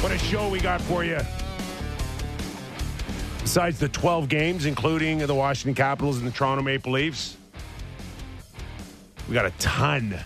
[0.00, 1.18] What a show we got for you.
[3.42, 7.36] Besides the 12 games, including the Washington Capitals and the Toronto Maple Leafs,
[9.28, 10.18] we got a ton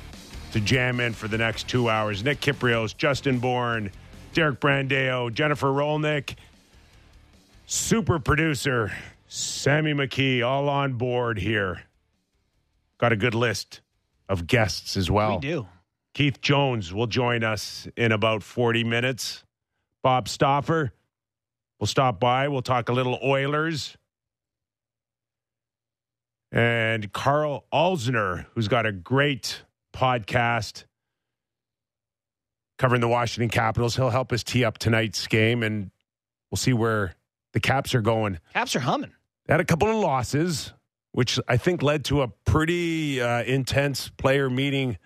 [0.53, 2.23] to jam in for the next two hours.
[2.23, 3.91] Nick Kypreos, Justin Bourne,
[4.33, 6.37] Derek Brandeo, Jennifer Rolnick,
[7.67, 8.93] super producer
[9.27, 11.83] Sammy McKee, all on board here.
[12.99, 13.81] Got a good list
[14.29, 15.35] of guests as well.
[15.35, 15.67] We do.
[16.13, 19.44] Keith Jones will join us in about 40 minutes.
[20.05, 20.93] Bob Stauffer
[21.81, 22.47] will stop by.
[22.49, 23.97] We'll talk a little Oilers.
[26.53, 29.63] And Carl Alzner, who's got a great
[29.95, 30.85] podcast
[32.79, 33.97] covering the Washington Capitals.
[33.97, 35.91] He'll help us tee up tonight's game, and
[36.51, 37.15] we'll see where
[37.55, 38.39] the Caps are going.
[38.53, 39.13] Caps are humming.
[39.47, 40.75] They had a couple of losses,
[41.13, 44.99] which I think led to a pretty uh, intense player meeting,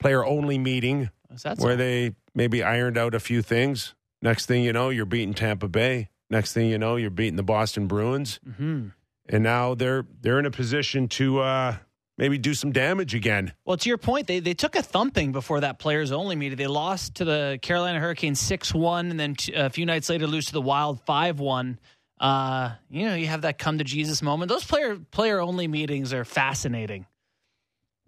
[0.00, 1.76] player only meeting, where so?
[1.76, 3.94] they maybe ironed out a few things.
[4.20, 6.08] Next thing you know, you're beating Tampa Bay.
[6.30, 8.88] Next thing you know, you're beating the Boston Bruins, hmm
[9.28, 11.76] and now they're they're in a position to uh,
[12.18, 13.52] maybe do some damage again.
[13.64, 16.58] Well, to your point, they they took a thumping before that players only meeting.
[16.58, 20.26] They lost to the Carolina Hurricanes six one, and then t- a few nights later
[20.26, 21.78] lose to the Wild five one.
[22.18, 24.48] Uh, you know, you have that come to Jesus moment.
[24.48, 27.06] Those player player only meetings are fascinating.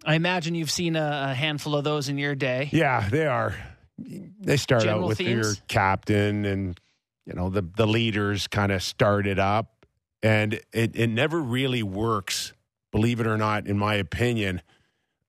[0.05, 2.69] I imagine you've seen a, a handful of those in your day.
[2.71, 3.55] Yeah, they are.
[3.97, 5.29] They start General out with themes?
[5.29, 6.79] your captain and
[7.25, 9.85] you know the the leaders kind of start it up
[10.21, 12.53] and it it never really works,
[12.91, 14.61] believe it or not in my opinion,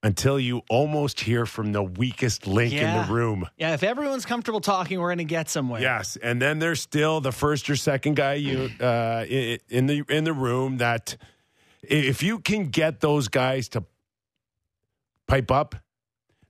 [0.02, 3.48] until you almost hear from the weakest link in the room.
[3.56, 5.80] Yeah, if everyone's comfortable talking, we're going to get somewhere.
[5.80, 10.24] Yes, and then there's still the first or second guy you uh, in the in
[10.24, 11.16] the room that
[11.82, 13.84] if you can get those guys to
[15.26, 15.74] pipe up,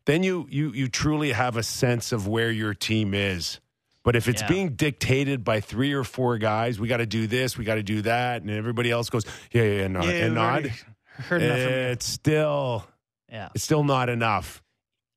[0.07, 3.61] then you you you truly have a sense of where your team is.
[4.03, 4.49] But if it's Yeah.
[4.49, 7.83] being dictated by three or four guys, we got to do this, we got to
[7.83, 10.73] do that, and everybody else goes, yeah, yeah, yeah, nod, Yeah, and nod.
[11.17, 11.77] Heard enough from you.
[11.77, 12.87] It's still
[13.31, 13.49] Yeah.
[13.55, 14.63] it's still not enough.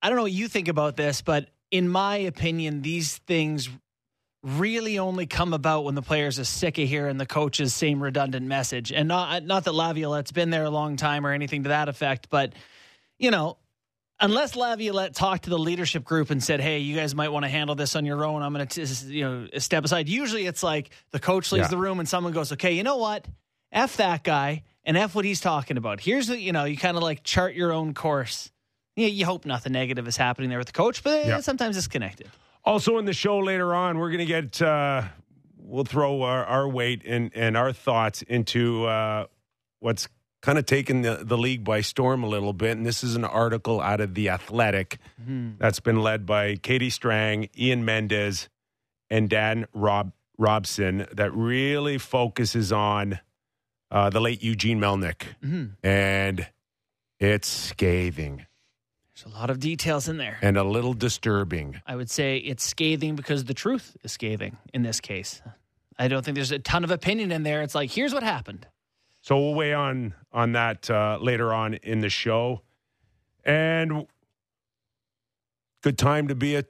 [0.01, 3.69] I don't know what you think about this, but in my opinion, these things
[4.41, 8.47] really only come about when the players are sick of hearing the coach's same redundant
[8.47, 8.91] message.
[8.91, 12.29] And not not that Laviolette's been there a long time or anything to that effect,
[12.29, 12.53] but
[13.19, 13.57] you know,
[14.21, 17.49] unless Laviolette talked to the leadership group and said, "Hey, you guys might want to
[17.49, 18.41] handle this on your own.
[18.41, 21.69] I'm going to you know step aside." Usually, it's like the coach leaves Yeah.
[21.69, 23.27] the room and someone goes, "Okay, you know what?
[23.71, 25.99] F that guy and F what he's talking about.
[26.01, 28.51] Here's the you know you kind of like chart your own course."
[28.95, 31.39] Yeah, you hope nothing negative is happening there with the coach, but Yeah.
[31.39, 32.27] sometimes it's connected.
[32.65, 35.03] Also, in the show later on, we're going to get, uh,
[35.57, 39.27] we'll throw our, our weight and, and our thoughts into uh,
[39.79, 40.09] what's
[40.41, 42.77] kind of taken the, the league by storm a little bit.
[42.77, 44.97] And this is an article out of The Athletic
[45.59, 48.47] that's been led by Katie Strang, Ian Mendes,
[49.09, 53.19] and Dan Rob, Robson that really focuses on
[53.91, 55.23] uh, the late Eugene Melnyk.
[55.83, 56.47] And
[57.19, 58.45] it's scathing
[59.13, 60.37] There's a lot of details in there.
[60.41, 61.81] and a little disturbing.
[61.85, 65.41] I would say it's scathing because the truth is scathing in this case.
[65.97, 67.61] I don't think there's a ton of opinion in there.
[67.61, 68.65] It's like, here's what happened.
[69.29, 72.63] So we'll weigh on on that uh, later on in the show,
[73.45, 74.07] and
[75.83, 76.65] good time to be a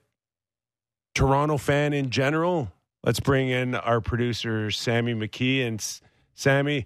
[1.16, 2.70] Toronto fan in general.
[3.02, 6.02] Let's bring in our producer Sammy McKee and S-
[6.34, 6.86] Sammy.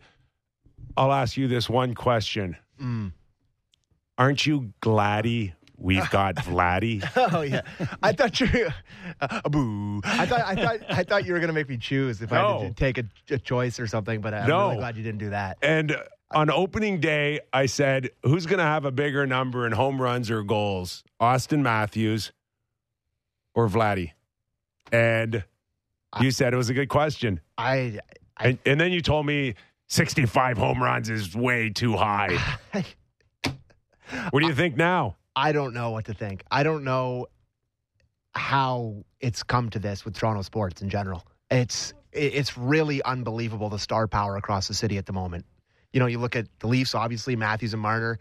[0.96, 2.56] I'll ask you this one question:
[4.20, 7.08] Aren't you gladdy we've got Vladdy?
[7.16, 7.62] Oh yeah,
[8.02, 8.70] I thought you.
[9.22, 10.02] Uh, boo!
[10.04, 12.68] I thought I thought I thought you were gonna make me choose if I had
[12.70, 14.20] to take a, a choice or something.
[14.22, 14.66] But I'm No.
[14.70, 15.58] really glad you didn't do that.
[15.62, 15.96] And
[16.32, 20.32] on opening day, I said, who's going to have a bigger number in home runs
[20.32, 21.04] or goals?
[21.22, 22.32] Auston Matthews
[23.54, 24.14] or Vladdy?
[24.92, 25.44] And
[26.20, 27.40] you said it was a good question.
[27.56, 28.00] I,
[28.36, 29.54] I And, and then you told me
[29.90, 32.36] 65 home runs is way too high.
[34.32, 35.16] What do you think now?
[35.36, 36.44] I don't know what to think.
[36.52, 37.28] I don't know
[38.36, 41.26] how it's come to this with Toronto sports in general.
[41.50, 45.46] It's it's really unbelievable the star power across the city at the moment.
[45.92, 48.20] You know, you look at the Leafs, obviously Matthews and Marner,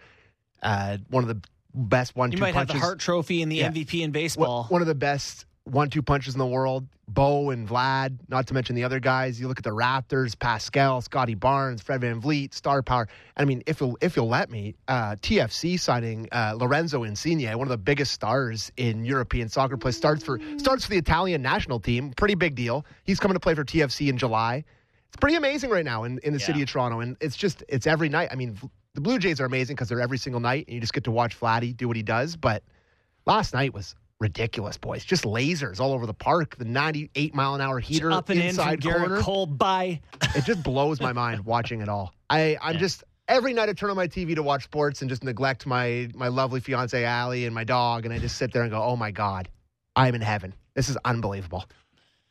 [0.63, 1.41] uh, one of the
[1.75, 3.71] best one You might have the Hart Trophy and the Yeah.
[3.71, 4.65] MVP in baseball.
[4.65, 6.87] One of the best one-two punches in the world.
[7.09, 9.41] Bo and Vlad, not to mention the other guys.
[9.41, 13.07] You look at the Raptors, Pascal, Scottie Barnes, Fred VanVleet, star power.
[13.37, 17.67] I mean, if you'll, if you'll let me, uh, TFC signing uh, Lorenzo Insigne, one
[17.67, 21.81] of the biggest stars in European soccer play, starts for starts for the Italian national
[21.81, 22.13] team.
[22.17, 22.87] Pretty big deal.
[23.05, 24.65] He's coming to play for TFC in July.
[25.09, 27.87] It's pretty amazing right now in, in the city of Toronto, and it's just it's
[27.87, 28.31] every night.
[28.33, 28.59] I mean,
[28.95, 31.11] the Blue Jays are amazing because they're every single night, and you just get to
[31.11, 32.37] watch Vladdy do what he does.
[32.37, 32.63] But
[33.27, 35.05] last night was ridiculous, boys.
[35.05, 36.57] Just lasers all over the park.
[36.57, 39.21] The 98 mile an hour heater Up and in from inside Gerrit corner.
[39.21, 39.47] Cole.
[39.47, 40.01] Bye.
[40.35, 42.15] It just blows my mind watching it all.
[42.31, 42.81] I, I'm Yeah.
[42.81, 46.09] just every night I turn on my TV to watch sports and just neglect my
[46.15, 48.97] my lovely fiance Allie and my dog, and I just sit there and go, "Oh
[48.97, 49.51] my god,
[49.95, 50.55] I'm in heaven.
[50.75, 51.65] This is unbelievable."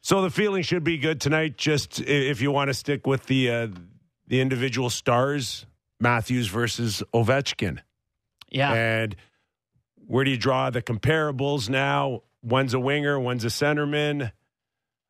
[0.01, 1.57] So the feeling should be good tonight.
[1.57, 3.67] Just if you want to stick with the uh,
[4.27, 5.67] the individual stars,
[5.99, 7.79] Matthews versus Ovechkin,
[8.49, 8.73] Yeah.
[8.73, 9.15] and
[10.11, 12.23] where do you draw the comparables now?
[12.43, 14.33] One's a winger, one's a centerman.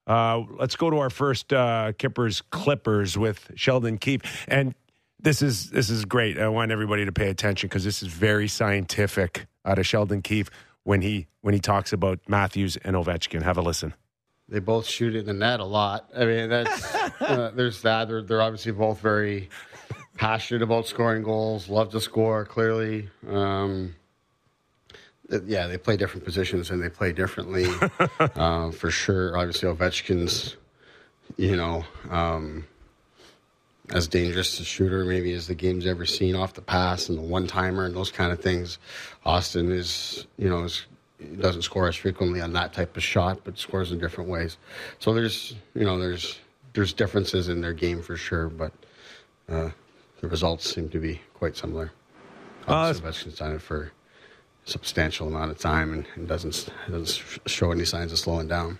[0.06, 4.76] Uh, let's go to our first uh, Kippers Clippers with Sheldon Keefe, and
[5.20, 6.38] this is this is great.
[6.38, 10.52] I want everybody to pay attention because this is very scientific out of Sheldon Keefe
[10.84, 13.42] when he when he talks about Matthews and Ovechkin.
[13.42, 13.96] Have a listen.
[14.50, 16.12] They both shoot in the net a lot.
[16.16, 18.08] I mean, that's uh, there's that.
[18.08, 19.50] They're, they're obviously both very
[20.16, 22.46] passionate about scoring goals, love to score.
[22.46, 23.96] Clearly, um,
[25.46, 27.66] yeah, they play different positions and they play differently
[28.20, 29.38] uh, for sure.
[29.38, 30.56] Obviously, Ovechkin's,
[31.38, 32.66] you know, um,
[33.94, 37.22] as dangerous a shooter maybe as the game's ever seen off the pass and the
[37.22, 38.78] one timer and those kind of things.
[39.26, 40.86] Austin is, you know, is,
[41.40, 44.58] doesn't score as frequently on that type of shot, but scores in different ways.
[45.00, 46.40] So there's, you know, there's
[46.74, 48.72] there's differences in their game for sure, but
[49.50, 49.70] uh,
[50.22, 51.92] the results seem to be quite similar.
[52.66, 53.92] Uh, Ovechkin's done it for
[54.66, 58.80] substantial amount of time and, and doesn't doesn't show any signs of slowing down.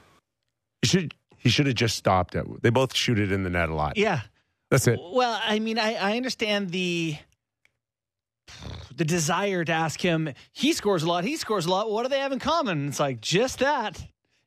[0.82, 2.46] He should he should have just stopped it.
[2.62, 3.98] They both shoot it in the net a lot.
[3.98, 4.22] yeah.
[4.70, 4.98] That's it.
[5.02, 7.18] Well, I mean, I, I understand the
[8.96, 10.34] the desire to ask him.
[10.54, 11.26] He scores a lot.
[11.26, 11.92] He scores a lot.
[11.92, 12.88] What do they have in common?
[12.88, 14.02] It's like just that,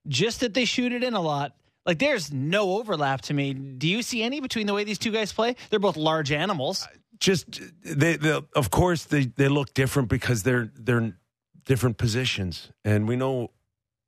[0.09, 1.55] just that they shoot it in a lot.
[1.85, 3.53] Like there's no overlap to me.
[3.53, 5.57] Do you see any between the way these two guys play?
[5.69, 6.89] They're both large animals.
[7.21, 11.17] Just they, they of course they, they look different because they're they're in
[11.65, 13.51] different positions, and we know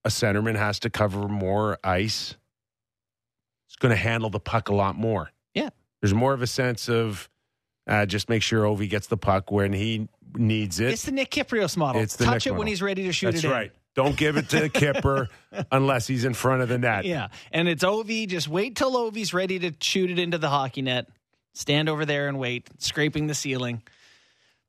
[0.04, 2.36] a centerman has to cover more ice.
[3.66, 5.30] It's going to handle the puck a lot more.
[5.54, 5.70] Yeah.
[6.00, 7.28] there's more of a sense of
[7.86, 10.90] uh, just make sure Ovi gets the puck when he needs it.
[10.92, 12.02] It's the Nick Kypreos model.
[12.02, 13.52] It's the Touch Nick it when he's ready to shoot That's it in.
[13.52, 13.72] right.
[13.94, 15.28] Don't give it to the Kipper
[15.72, 17.06] unless he's in front of the net.
[17.06, 17.28] Yeah.
[17.50, 18.28] And it's Ovi.
[18.28, 21.08] Just wait till Ovi's ready to shoot it into the hockey net.
[21.54, 23.82] Stand over there and wait, scraping the ceiling.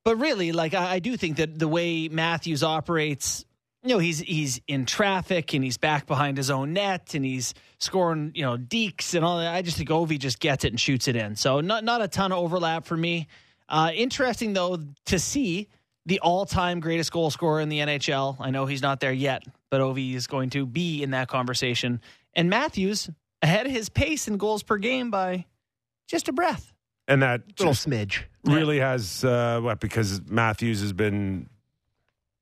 [0.07, 3.43] But really, like I, I do think that the way Matthews operates,
[3.83, 7.53] you know, he's he's in traffic and he's back behind his own net and he's
[7.79, 9.53] scoring, you know, deeks and all that.
[9.53, 11.35] I just think Ovi just gets it and shoots it in.
[11.35, 13.27] So not not a ton of overlap for me.
[13.67, 15.67] Uh, interesting though to see
[16.05, 18.37] the all-time greatest goal scorer in the NHL.
[18.39, 21.99] I know he's not there yet, but Ovi is going to be in that conversation.
[22.33, 23.09] And Matthews
[23.41, 25.47] ahead of his pace in goals per game by
[26.07, 26.71] just a breath.
[27.09, 28.23] And that Little just smidge.
[28.47, 31.49] Really has uh, what because Matthews has been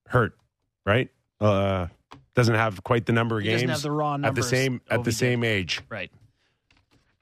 [0.08, 0.38] hurt,
[0.86, 1.10] right?
[1.40, 1.88] Uh,
[2.34, 4.50] doesn't have quite the number of He games doesn't have the raw at the numbers
[4.50, 5.18] same at Ovi the did.
[5.18, 5.82] same age.
[5.90, 6.12] Right.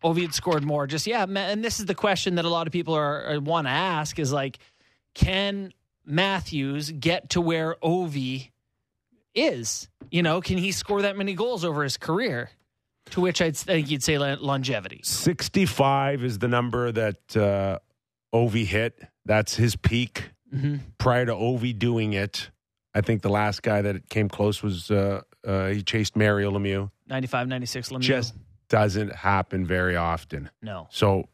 [0.04, 0.86] Ovi had scored more.
[0.88, 3.40] Just yeah, ma- and this is the question that a lot of people are, are
[3.40, 4.60] want to ask is like,
[5.14, 5.72] can
[6.06, 8.50] Matthews get to where Ovi
[9.34, 9.88] is?
[10.12, 12.50] You know, can he score that many goals over his career?
[13.12, 15.02] To which I'd think you'd say lo- longevity.
[15.04, 17.80] Sixty-five is the number that uh,
[18.34, 19.00] Ovi hit.
[19.26, 20.32] That's his peak.
[20.54, 20.78] Mm-hmm.
[20.98, 22.50] Prior to Ovi doing it,
[22.94, 26.90] I think the last guy that came close was uh, uh, he chased Mario Lemieux.
[27.08, 28.02] 95, 96 Lemieux.
[28.02, 28.34] Just
[28.70, 30.50] doesn't happen very often.
[30.62, 30.88] no.
[30.90, 31.28] So,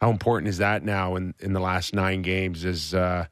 [0.00, 2.64] how important is that now in, in the last nine games?
[2.64, 3.26] As uh,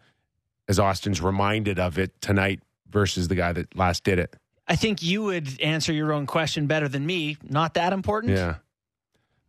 [0.69, 4.35] as Austin's reminded of it tonight versus the guy that last did it.
[4.69, 7.37] I think you would answer your own question better than me.
[7.49, 8.37] Not that important.
[8.37, 8.57] Yeah,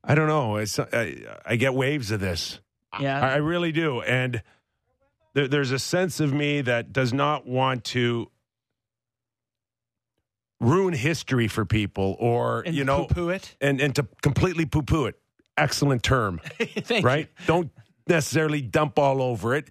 [0.03, 0.57] I don't know.
[0.57, 2.59] It's I, I get waves of this.
[2.99, 3.19] Yeah.
[3.19, 4.41] I, I really do, and
[5.33, 8.31] there, there's a sense of me that does not want to
[10.59, 13.55] ruin history for people, or and you know, poo it.
[13.61, 15.19] and and to completely poo poo it.
[15.57, 16.39] Excellent term.
[16.59, 17.29] Thank right?
[17.45, 17.71] Don't
[18.07, 19.69] necessarily dump all over it.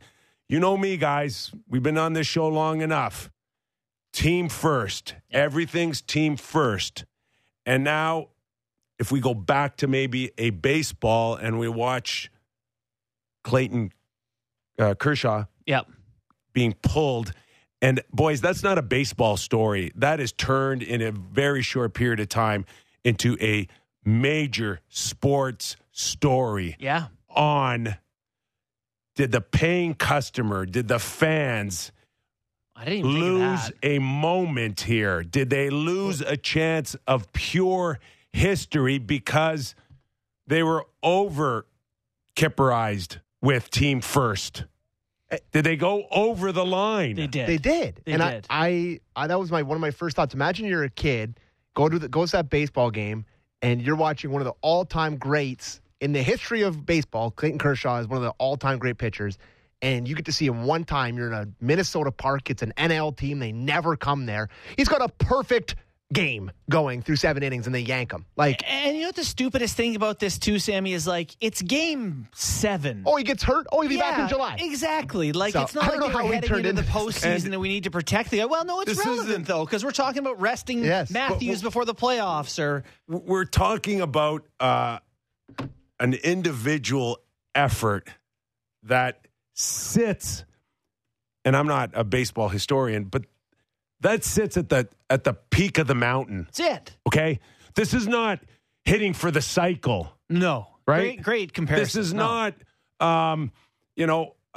[0.49, 1.53] You know me, guys.
[1.69, 3.31] We've been on this show long enough.
[4.13, 5.15] Team first.
[5.31, 7.05] Everything's team first.
[7.65, 8.29] And now,
[8.99, 12.31] if we go back to maybe a baseball and we watch
[13.45, 13.93] Clayton
[14.79, 15.87] uh, Kershaw Yep.
[16.53, 17.33] being pulled.
[17.83, 19.93] And boys, that's not a baseball story.
[19.95, 22.65] That is turned in a very short period of time
[23.05, 23.69] into a
[24.05, 27.09] major sports story Yeah.
[27.29, 27.97] on
[29.15, 31.91] did the paying customer, did the fans
[32.75, 35.23] I didn't even think of lose a moment here?
[35.23, 37.99] Did they lose a chance of pure
[38.37, 39.75] history because
[40.47, 41.67] they were over
[42.37, 44.65] Kipperized with team first?
[45.31, 45.39] Eh.
[45.53, 47.17] Did they go over the line?
[47.17, 47.49] They did.
[47.49, 48.01] They did.
[48.05, 48.47] They and did.
[48.49, 50.35] I, I, I, that was my one of my first thoughts.
[50.35, 51.41] Imagine you're a kid,
[51.75, 53.25] go to the goes to that baseball game,
[53.63, 57.31] and you're watching one of the all time greats in the history of baseball.
[57.31, 59.39] Clayton Kershaw is one of the all time great pitchers.
[59.83, 61.19] And you get to see him one time.
[61.19, 62.49] You're in a Minnesota park.
[62.49, 63.39] It's an NL team.
[63.39, 64.49] They never come there.
[64.77, 65.77] He's got a perfect
[66.13, 68.25] game going through seven innings, and they yank him.
[68.37, 71.61] Like, And you know what the stupidest thing about this too, Sammy, is like it's
[71.63, 73.03] game seven.
[73.07, 73.67] oh, he gets hurt.
[73.73, 74.57] Oh, he'll be back in July.
[74.61, 75.33] Exactly.
[75.33, 76.87] Like So, it's not I don't like know they how he heading turned into the
[76.87, 76.95] this.
[76.95, 78.45] postseason And- and we need to protect the.
[78.45, 81.85] Well, no, it's relevant isn't- though because we're talking about resting Yes, but- Matthews before
[81.85, 82.59] the playoffs.
[82.63, 85.01] Or We're talking about uh,
[85.99, 87.19] an individual
[87.55, 88.09] effort
[88.85, 90.45] that sits,
[91.45, 93.25] and I'm not a baseball historian, but
[94.01, 96.45] that sits at the at the peak of the mountain.
[96.45, 96.97] that's it.
[97.07, 97.41] Okay,
[97.75, 98.41] this is not
[98.85, 100.13] hitting for the cycle.
[100.29, 101.17] No, Right?
[101.17, 101.85] Great, great comparison.
[101.85, 102.53] This is No.
[103.01, 103.53] not, um,
[103.97, 104.35] you know,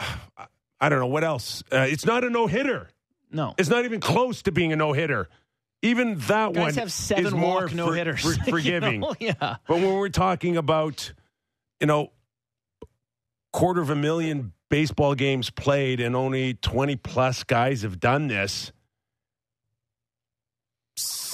[0.79, 1.63] I don't know what else.
[1.71, 2.89] Uh, it's not a no hitter.
[3.31, 3.53] No.
[3.57, 5.27] It's not even close to being a no hitter.
[5.81, 8.21] Even that Guys one have seven is more no hitters.
[8.21, 9.03] for- forgiving.
[9.19, 9.33] yeah.
[9.39, 11.13] But when we're talking about,
[11.79, 12.11] you know,
[13.51, 18.71] quarter of a million baseball games played and only 20 plus guys have done this,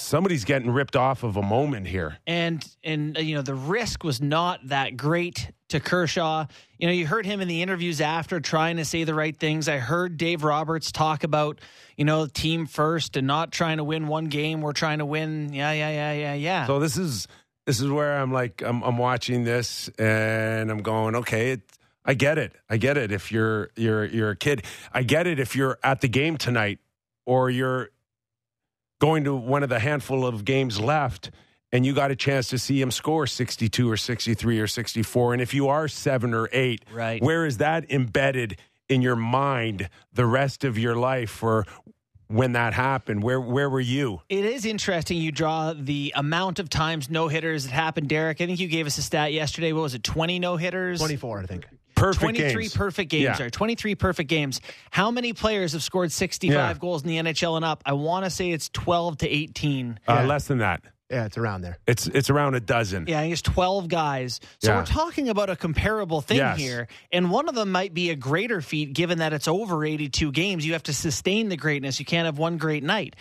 [0.06, 2.18] somebody's getting ripped off of a moment here.
[2.26, 6.46] and and uh, you know the risk was not that great to Kershaw.
[6.78, 9.68] You know, you heard him in the interviews after trying to say the right things.
[9.68, 11.60] I heard Dave Roberts talk about
[11.96, 14.60] you know team first and not trying to win one game.
[14.60, 15.52] We're trying to win.
[15.52, 16.66] Yeah, yeah, yeah, yeah, yeah.
[16.66, 17.26] So this is
[17.66, 21.62] this is where I'm like I'm, I'm watching this and I'm going okay it,
[22.04, 25.40] I get it I get it if you're you're you're a kid I get it
[25.40, 26.78] if you're at the game tonight
[27.26, 27.90] or you're
[28.98, 31.30] going to one of the handful of games left
[31.72, 35.42] and you got a chance to see him score 62 or 63 or 64 and
[35.42, 37.22] if you are 7 or 8 Right.
[37.22, 41.66] where is that embedded in your mind the rest of your life for
[42.28, 46.68] when that happened where where were you It is interesting you draw the amount of
[46.70, 48.40] times no hitters that happened, Derek.
[48.40, 49.72] I think you gave us a stat yesterday.
[49.72, 50.02] What was it?
[50.02, 50.98] 20 no hitters?
[50.98, 51.66] 24, I think.
[51.96, 52.74] Perfect 23 games.
[52.76, 53.22] perfect games.
[53.24, 53.34] Yeah.
[53.34, 54.60] Sorry, 23 perfect games.
[54.90, 56.74] How many players have scored 65 Yeah.
[56.80, 57.82] goals in the NHL and up?
[57.84, 59.98] I want to say it's 12 to 18.
[60.06, 60.26] Uh, Yeah.
[60.26, 60.82] less than that.
[61.10, 61.78] Yeah, it's around there.
[61.86, 63.06] It's it's around a dozen.
[63.06, 64.40] Yeah, I think it's 12 guys.
[64.60, 64.78] So Yeah.
[64.78, 66.58] we're talking about a comparable thing Yes.
[66.58, 66.88] here.
[67.12, 70.66] And one of them might be a greater feat given that it's over 82 games.
[70.66, 72.00] You have to sustain the greatness.
[72.00, 73.14] You can't have one great night.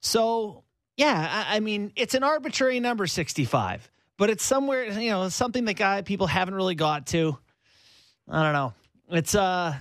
[0.00, 0.64] So,
[0.96, 5.64] yeah, I, I mean, it's an arbitrary number, 65, but it's somewhere, you know, something
[5.64, 7.38] that guy people haven't really got to.
[8.30, 8.74] I don't know.
[9.10, 9.74] It's, uh,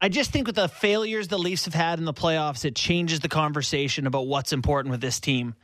[0.00, 3.20] I just think with the failures the Leafs have had in the playoffs, it changes
[3.20, 5.54] the conversation about what's important with this team.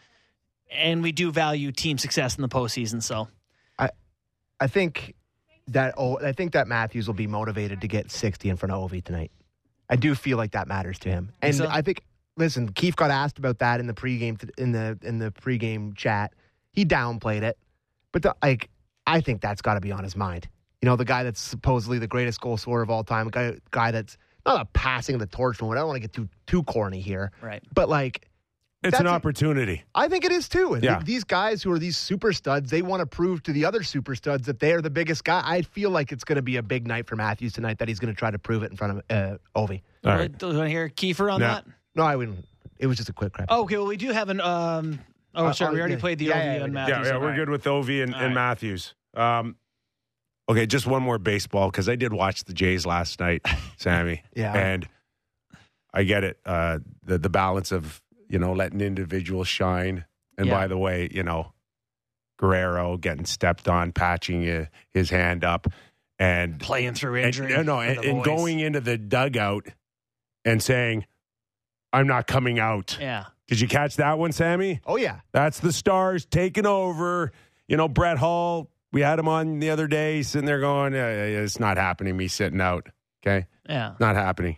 [0.70, 3.02] And we do value team success in the postseason.
[3.02, 3.28] So,
[3.78, 3.90] I
[4.58, 5.14] I think
[5.68, 8.90] that oh, I think that Matthews will be motivated to get 60 in front of
[8.90, 9.30] Ovi tonight.
[9.88, 11.68] I do feel like that matters to him, and so?
[11.70, 12.02] I think.
[12.36, 16.32] Listen, Keith got asked about that in the pregame in the in the pregame chat.
[16.72, 17.56] He downplayed it,
[18.10, 18.70] but the, like
[19.06, 20.48] I think that's got to be on his mind.
[20.84, 23.90] You know, the guy that's supposedly the greatest goal scorer of all time, guy guy
[23.90, 25.78] that's not a passing of the torch moment.
[25.78, 27.62] I don't want to get too too corny here, right.
[27.72, 28.28] but like
[28.82, 29.82] It's an opportunity.
[29.94, 30.74] I think it is too.
[30.74, 30.96] And Yeah.
[30.96, 33.82] th- these guys who are these super studs, they want to prove to the other
[33.82, 35.40] super studs that they are the biggest guy.
[35.42, 37.78] I feel like it's going to be a big night for Matthews tonight.
[37.78, 39.80] That he's going to try to prove it in front of uh, Ovi.
[40.04, 40.36] All right.
[40.36, 41.46] Do you want to hear Kiefer on No.
[41.46, 41.64] that?
[41.94, 42.44] No, I wouldn't.
[42.78, 43.46] It was just a quick crap.
[43.48, 44.42] Oh, okay, well, we do have an.
[44.42, 45.00] Um,
[45.34, 46.00] oh, Uh, sorry, we oh, already yeah.
[46.00, 46.72] played the Yeah, OV yeah, we on.
[46.74, 46.96] Matthews.
[47.06, 47.36] Yeah, yeah, we're right.
[47.36, 48.34] good with Ovi and, and right.
[48.34, 48.94] Matthews.
[49.14, 49.56] Um,
[50.48, 53.42] okay, just one more baseball because I did watch the Jays last night,
[53.76, 54.22] Sammy.
[54.34, 54.52] Yeah.
[54.56, 54.88] and
[55.92, 56.38] I get it.
[56.44, 60.04] Uh, the the balance of you know letting individuals shine,
[60.36, 60.54] and Yeah.
[60.54, 61.52] by the way, you know
[62.38, 65.68] Guerrero getting stepped on, patching uh, his hand up,
[66.18, 67.48] and Playing through and, injury.
[67.52, 69.66] no, no, and, and going into the dugout
[70.44, 71.06] and saying,
[71.92, 73.26] "I'm not coming out." Yeah.
[73.46, 74.80] Did you catch that one, Sammy?
[74.86, 77.30] Oh yeah, That's the stars taking over.
[77.68, 81.10] You know, Brett Hall, we had him on the other day sitting there going, "Yeah,
[81.10, 82.88] yeah, yeah, it's not happening, me sitting out.
[83.26, 83.46] Okay.
[83.68, 83.94] Yeah.
[84.00, 84.56] Not happening.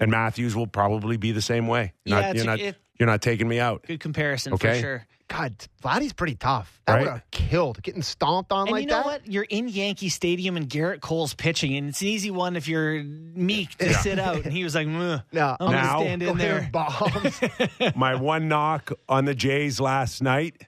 [0.00, 1.92] And Matthews will probably be the same way.
[2.04, 3.82] You're Yeah, not, you're, a- not, it- you're not taking me out.
[3.86, 4.74] Good comparison Okay.
[4.76, 5.06] for sure.
[5.28, 6.78] God, Vladdy's pretty tough.
[6.86, 7.00] That Right?
[7.04, 9.04] would have killed getting stomped on And like you know that.
[9.06, 9.26] what?
[9.26, 13.02] You're in Yankee Stadium and Gerrit Cole's pitching, and it's an easy one if you're
[13.02, 14.44] meek to sit out.
[14.44, 16.68] And he was like, No, I'm Now- gonna stand in there.
[16.70, 17.40] bombs.
[17.96, 20.66] My one knock on the Jays last night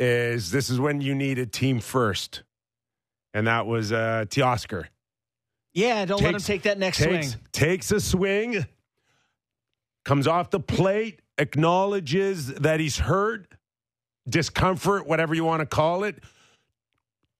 [0.00, 2.42] is this is when you need a team first.
[3.32, 4.86] And that was uh, Teoscar.
[5.72, 7.40] Yeah, don't let him take that next takes, swing.
[7.52, 8.66] Takes a swing,
[10.04, 13.46] comes off the plate, acknowledges that he's hurt,
[14.28, 16.16] discomfort, whatever you want to call it,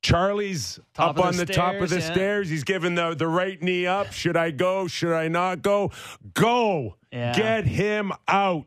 [0.03, 2.15] Charlie's Top up on the the top of the stairs, yeah.
[2.15, 2.49] stairs.
[2.49, 4.13] He's giving the, the right knee up.
[4.13, 4.87] Should I go?
[4.87, 5.91] Should I not go?
[6.33, 6.97] Go.
[7.13, 7.35] Yeah.
[7.35, 8.67] Get him out.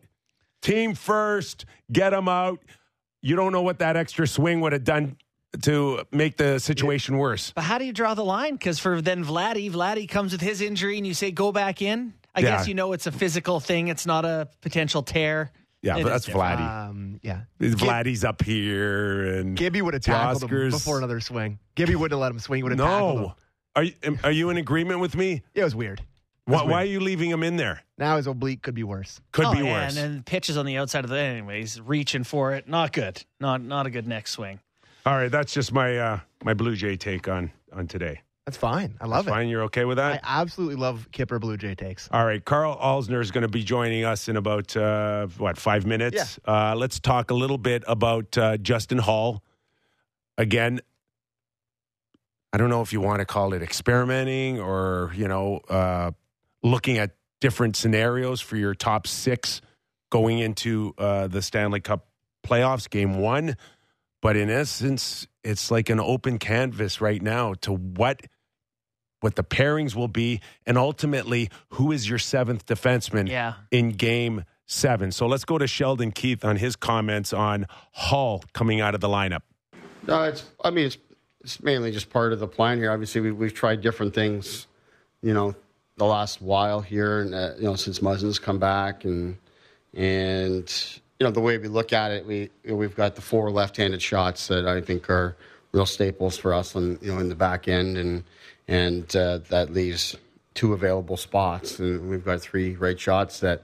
[0.62, 1.66] Team first.
[1.92, 2.60] Get him out.
[3.24, 5.18] You don't know what that extra swing would have done
[5.64, 7.52] to make the situation worse.
[7.56, 8.54] But how do you draw the line?
[8.54, 12.14] Because for then Vladdy, Vladdy comes with his injury, and you say go back in.
[12.36, 12.58] I Yeah.
[12.58, 13.88] guess you know it's a physical thing.
[13.88, 15.52] It's not a potential tear.
[15.82, 16.60] Yeah, It but that's different.
[16.60, 16.90] Vladdy.
[16.90, 17.42] Um, yeah.
[17.60, 21.60] Vladdy's up here and Gibby would have tackled him before another swing.
[21.76, 22.60] Gibby wouldn't have let him swing.
[22.60, 23.22] He would have tackled him.
[23.24, 23.36] no.
[23.76, 25.42] Are you, are you in agreement with me?
[25.54, 26.02] It was weird.
[26.46, 27.84] Why, why are you leaving him in there?
[27.98, 29.22] Now his oblique could be worse.
[29.32, 29.96] Could Oh, be yeah, worse.
[29.98, 32.68] And then pitches on the outside of the anyways, reaching for it.
[32.68, 33.24] Not good.
[33.40, 34.60] Not not a good next swing.
[35.06, 38.22] All right, that's just my uh, my Blue Jay take on on today.
[38.46, 38.98] That's fine.
[39.00, 39.30] I love it.
[39.30, 40.20] Fine, you're okay with that?
[40.22, 42.10] I absolutely love Kipper Blue Jay takes.
[42.12, 45.86] All right, Carl Alzner is going to be joining us in about uh, what five
[45.86, 46.40] minutes.
[46.46, 49.42] Uh, let's talk a little bit about uh, Justin Holl.
[50.38, 50.82] Again,
[52.52, 56.12] I don't know if you want to call it experimenting or you know uh,
[56.64, 59.62] looking at different scenarios for your top six
[60.10, 62.08] going into uh, the Stanley Cup
[62.46, 63.56] playoffs, game one.
[64.22, 68.22] But in essence, it's like an open canvas right now to what
[69.20, 73.54] what the pairings will be, and ultimately who is your seventh defenseman Yeah.
[73.72, 75.14] in game seven.
[75.14, 79.08] So let's go to Sheldon Keefe on his comments on Holl coming out of the
[79.08, 79.42] lineup.
[80.08, 80.44] No, it's.
[80.64, 80.98] I mean, it's
[81.42, 82.92] it's mainly just part of the plan here.
[82.92, 84.68] Obviously, we, we've tried different things,
[85.22, 85.56] you know,
[85.98, 89.38] the last while here, and uh, you know, since Muzzin's come back, and
[89.94, 94.02] and you know, the way we look at it, we we've got the four left-handed
[94.02, 95.36] shots that I think are
[95.72, 98.24] real staples for us, on you know, in the back end, and
[98.68, 100.16] and uh, that leaves
[100.54, 103.64] two available spots, and we've got three right shots that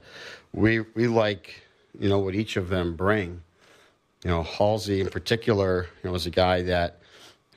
[0.52, 1.62] we we like,
[1.98, 3.42] you know, what each of them bring.
[4.24, 6.98] You know, Halsey in particular, you know, was a guy that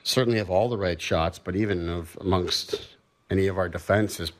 [0.02, 2.88] certainly have all the right shots, but even of amongst
[3.30, 4.32] any of our defenses,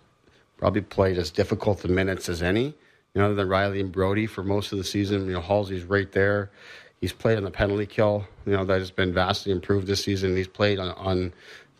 [0.57, 2.75] probably played as difficult the minutes as any.
[3.15, 5.27] You know, than Rielly and Brodie for most of the season.
[5.27, 6.51] You know, Halsey's right there.
[7.01, 8.27] He's played on the penalty kill.
[8.45, 10.37] You know, that has been vastly improved this season.
[10.37, 11.33] He's played on on,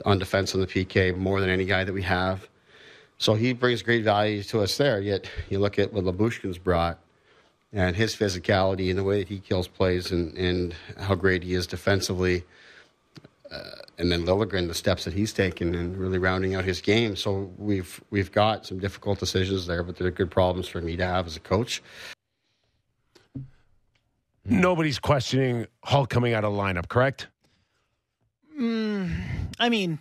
[0.05, 2.49] on defense on the PK more than any guy that we have.
[3.19, 5.01] So he brings great value to us there.
[5.01, 6.99] Yet you look at what Lyubushkin's brought
[7.73, 11.55] and his physicality and the way that he kills plays and, and how great he
[11.55, 12.45] is defensively.
[13.51, 13.61] Uh,
[13.99, 17.15] and then Liljegren, the steps that he's taken and really rounding out his game.
[17.15, 21.05] So we've we've got some difficult decisions there, but they're good problems for me to
[21.05, 21.83] have as a coach.
[24.47, 27.29] Nobody's questioning Holl coming out of the lineup, correct?
[29.59, 29.99] I mean,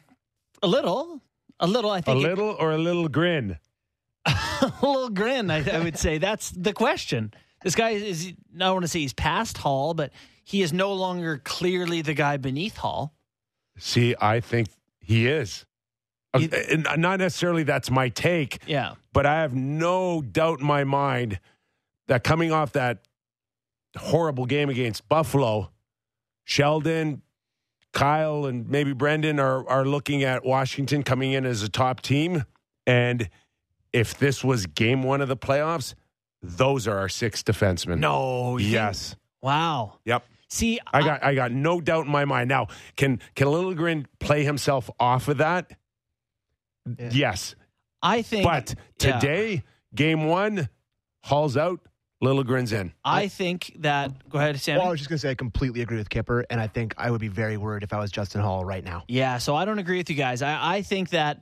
[0.61, 1.21] a little.
[1.59, 2.17] A little, I think.
[2.17, 3.57] a little or a little grin?
[4.25, 6.17] a little grin, I, I would say.
[6.17, 7.33] That's the question.
[7.63, 10.11] This guy is, I don't want to say he's past Holl, but
[10.43, 13.13] he is no longer clearly the guy beneath Holl.
[13.77, 15.65] See, I think he is.
[16.33, 18.95] Uh, and not necessarily that's my take, Yeah.
[19.11, 21.39] but I have no doubt in my mind
[22.07, 22.99] that coming off that
[23.97, 25.69] horrible game against Buffalo,
[26.43, 27.21] Sheldon,
[27.91, 32.43] Kyle, and maybe Brendan are are looking at Washington coming in as a top team.
[32.87, 33.29] And
[33.93, 35.93] if this was game one of the playoffs,
[36.41, 37.99] those are our six defensemen.
[37.99, 38.57] No.
[38.57, 39.15] think- Yes.
[39.41, 39.99] Wow.
[40.05, 40.25] Yep.
[40.53, 42.47] See, I got I got no doubt in my mind.
[42.47, 45.71] Now, can can Liljegren play himself off of that?
[46.85, 47.09] Yeah.
[47.11, 47.55] Yes.
[48.03, 48.43] I think.
[48.43, 49.19] But yeah.
[49.19, 49.63] today,
[49.95, 50.69] game one,
[51.23, 51.79] Holl's out,
[52.21, 52.93] Liljegren's in.
[53.03, 54.29] I think that.
[54.29, 54.77] Go ahead, Sam.
[54.77, 56.93] Well, I was just going to say I completely agree with Kipper, and I think
[56.99, 59.05] I would be very worried if I was Justin Holl right now.
[59.07, 60.43] Yeah, so I don't agree with you guys.
[60.43, 61.41] I, I think that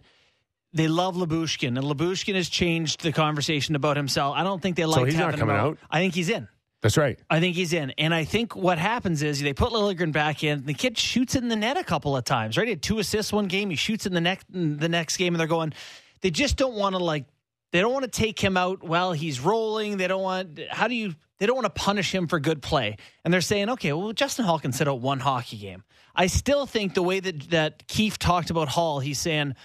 [0.72, 4.36] they love Lyubushkin, and Lyubushkin has changed the conversation about himself.
[4.38, 5.78] I don't think they like he's not coming him out?
[5.90, 6.48] I think he's in.
[6.82, 7.20] That's right.
[7.30, 7.92] I think he's in.
[7.92, 10.66] And I think what happens is they put Liljegren back in.
[10.66, 12.66] The kid shoots in the net a couple of times, right?
[12.66, 13.70] He had two assists one game.
[13.70, 15.74] He shoots in the next the next game, and they're going.
[16.22, 17.26] They just don't want to like.
[17.72, 19.98] They don't want to take him out while he's rolling.
[19.98, 20.60] They don't want.
[20.70, 21.14] How do you?
[21.38, 22.98] They don't want to punish him for good play.
[23.24, 25.84] And they're saying, okay, well, Justin Holl can sit out one hockey game.
[26.16, 29.56] I still think the way that that Keefe talked about Holl, he's saying.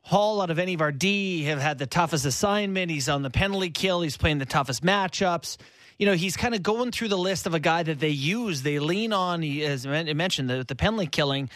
[0.00, 2.92] Holl, out of any of our D, have had the toughest assignment.
[2.92, 4.02] He's on the penalty kill.
[4.02, 5.56] He's playing the toughest matchups.
[5.98, 8.62] You know, he's kind of going through the list of a guy that they use,
[8.62, 9.42] they lean on.
[9.42, 11.48] He as I mentioned the, the penalty killing.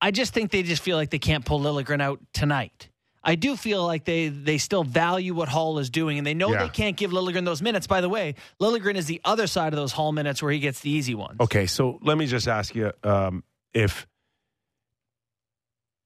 [0.00, 2.88] I just think they just feel like they can't pull Liljegren out tonight.
[3.24, 6.52] I do feel like they they still value what Holl is doing, and they know
[6.52, 6.62] Yeah.
[6.62, 7.88] they can't give Liljegren those minutes.
[7.88, 10.80] By the way, Liljegren is the other side of those Holl minutes where he gets
[10.80, 11.38] the easy ones.
[11.40, 13.42] Okay, so let me just ask you um,
[13.74, 14.06] if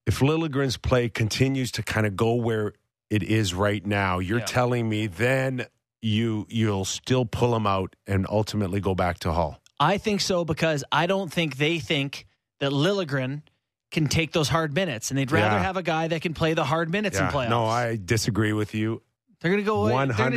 [0.06, 2.72] if Liljegren's play continues to kind of go where
[3.10, 4.44] it is right now, you're Yeah.
[4.46, 5.66] telling me then
[6.02, 9.56] you you'll still pull him out and ultimately go back to Holl.
[9.80, 12.26] I think so because I don't think they think
[12.60, 13.42] that Liljegren
[13.90, 15.62] can take those hard minutes, and they'd rather Yeah.
[15.62, 17.30] have a guy that can play the hard minutes in Yeah.
[17.30, 17.50] playoffs.
[17.50, 19.02] No, I disagree with you.
[19.40, 19.88] they're going to go.
[19.88, 19.90] To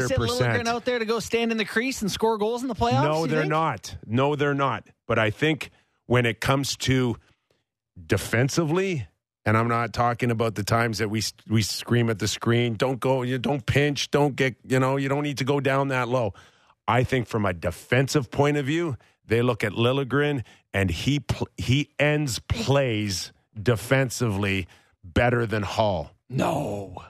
[0.08, 0.67] sit 100%.
[0.67, 3.04] Out there to go stand in the crease and score goals in the playoffs.
[3.04, 3.51] No, they're think?
[3.51, 3.97] not.
[4.08, 4.88] No, they're not.
[5.06, 5.69] But I think
[6.08, 7.15] when it comes to
[8.04, 9.08] defensively,
[9.45, 12.99] and I'm not talking about the times that we we scream at the screen, don't
[12.99, 16.08] go, you don't pinch, don't get, you know, you don't need to go down that
[16.10, 16.34] low.
[16.88, 21.47] I think from a defensive point of view, they look at Liljegren and he pl-
[21.58, 23.31] he ends plays
[23.62, 24.67] defensively
[25.03, 26.12] better than Holl.
[26.29, 27.03] No,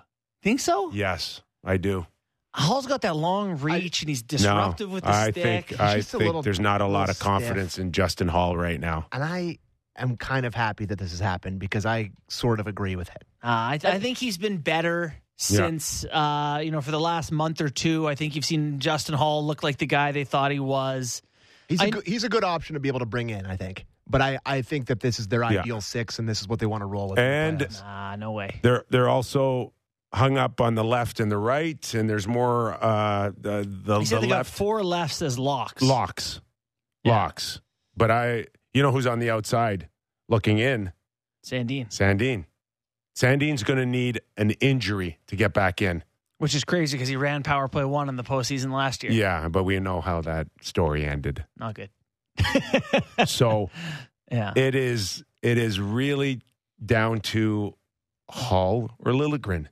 [0.44, 0.92] think so?
[0.92, 2.06] Yes, I do.
[2.54, 5.68] Holl's got that long reach, and he's disruptive with the I stick.
[5.68, 9.08] think I think there's not a lot of confidence in Justin Holl right now.
[9.12, 9.58] And I
[9.96, 13.24] am kind of happy that this has happened because I sort of agree with it.
[13.44, 17.62] Uh, I, I think he's been better since uh, you know for the last month
[17.62, 18.08] or two.
[18.08, 21.22] I think you've seen Justin Holl look like the guy they thought he was.
[21.68, 23.58] He's a I- good, he's a good option to be able to bring in, I
[23.58, 23.86] think.
[24.08, 25.62] But I, I think that this is their Yeah.
[25.62, 27.18] ideal six, and this is what they want to roll with.
[27.20, 27.82] And- playoffs.
[27.84, 28.60] Ah, no way.
[28.62, 29.74] They're they're also
[30.14, 34.06] hung up on the left and the right, and there's more uh, the the, He
[34.06, 35.82] said the they got four lefts as locks.
[35.82, 36.40] locks,
[37.04, 37.12] Yeah.
[37.14, 37.62] locks.
[37.98, 38.46] But I,
[38.76, 39.90] you know, who's on the outside
[40.30, 40.92] looking in?
[41.44, 42.46] Sandin, Sandin.
[43.16, 46.04] Sandin's going to need an injury to get back in.
[46.38, 49.12] which is crazy because he ran power play one in the postseason last year.
[49.14, 51.46] Yeah, but we know how that story ended.
[51.58, 51.90] Not good.
[53.26, 53.70] So
[54.32, 54.52] Yeah.
[54.56, 56.42] it is it is really
[56.84, 57.76] down to
[58.30, 59.68] Holl or Liljegren.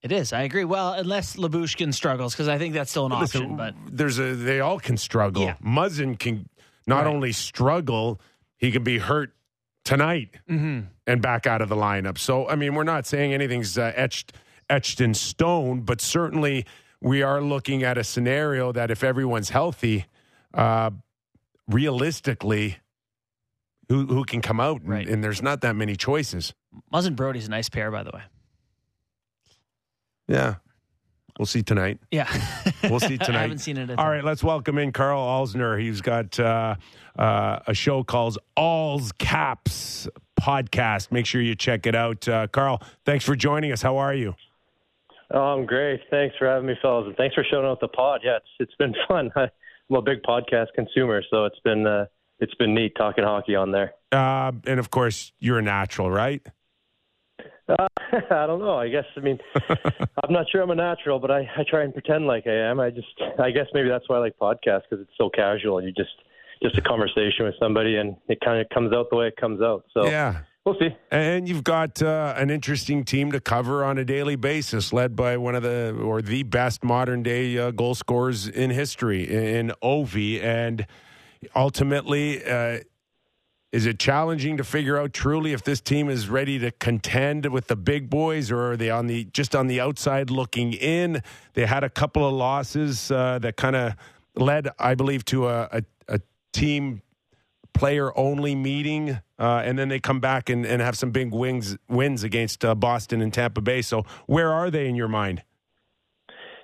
[0.00, 0.32] It is.
[0.32, 0.64] I agree.
[0.64, 3.40] Well, unless Lyubushkin struggles, because I think that's still an option.
[3.40, 5.42] Listen, But there's a they all can struggle.
[5.42, 5.56] Yeah.
[5.62, 6.48] Muzzin can
[6.86, 7.14] not Right.
[7.14, 8.20] only struggle,
[8.58, 9.34] he can be hurt
[9.84, 10.88] tonight Mhm.
[11.06, 12.18] and back out of the lineup.
[12.18, 14.34] So I mean, we're not saying anything's uh, etched
[14.68, 16.66] etched in stone, but certainly
[17.00, 20.04] we are looking at a scenario that if everyone's healthy,
[20.52, 20.90] uh,
[21.66, 22.78] realistically,
[23.88, 25.08] who who can come out, and, Right.
[25.08, 26.52] and there's not that many choices.
[26.92, 28.22] Muzz and Brodie's a nice pair, by the way.
[30.26, 30.56] Yeah,
[31.38, 31.98] we'll see tonight.
[32.10, 32.28] Yeah.
[32.84, 33.22] We'll see tonight.
[33.22, 33.40] I tonight.
[33.40, 33.90] haven't seen it.
[33.90, 35.80] At All right, let's welcome in Carl Alzner.
[35.80, 36.76] He's got uh,
[37.18, 40.08] uh, a show called All's Caps
[40.40, 41.10] podcast.
[41.10, 42.26] Make sure you check it out.
[42.28, 43.82] Uh, Carl, thanks for joining us.
[43.82, 44.36] How are you?
[45.32, 46.00] Oh, I'm great.
[46.08, 48.20] Thanks for having me, fellas, and thanks for showing up the pod.
[48.24, 49.30] Yeah, it's it's been fun.
[49.36, 49.50] I'm
[49.96, 52.06] a big podcast consumer, so it's been uh,
[52.38, 53.92] it's been neat talking hockey on there.
[54.12, 56.46] Uh, and of course, you're a natural, right?
[57.68, 57.88] Uh,
[58.30, 58.76] I don't know.
[58.78, 59.38] I guess I mean
[60.24, 62.80] I'm not sure I'm a natural, but I, I try and pretend like I am.
[62.80, 65.82] I just I guess maybe that's why I like podcasts because it's so casual.
[65.82, 66.10] You just
[66.62, 69.60] just a conversation with somebody, and it kind of comes out the way it comes
[69.62, 69.84] out.
[69.94, 70.40] So Yeah.
[70.64, 70.88] we'll see.
[71.10, 75.36] And you've got uh, an interesting team to cover on a daily basis, led by
[75.36, 80.42] one of the or the best modern day uh, goal scorers in history in Ovi.
[80.42, 80.84] And
[81.54, 82.80] ultimately, uh,
[83.70, 87.66] is it challenging to figure out truly if this team is ready to contend with
[87.66, 91.22] the big boys, or are they on the just on the outside looking in?
[91.52, 93.94] They had a couple of losses uh, that kind of
[94.34, 96.20] led, I believe, to a, a, a
[96.52, 97.02] team
[97.74, 101.76] player only meeting, uh, and then they come back and, and have some big wins
[101.88, 103.82] wins against uh, Boston and Tampa Bay.
[103.82, 105.42] So where are they in your mind?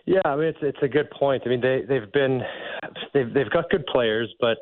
[0.07, 1.43] Yeah, I mean it's it's a good point.
[1.45, 2.41] I mean they they've been
[3.13, 4.57] they've they've got good players, but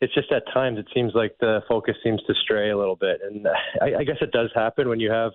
[0.00, 3.20] it's just at times it seems like the focus seems to stray a little bit,
[3.22, 3.46] and
[3.80, 5.32] I, I guess it does happen when you have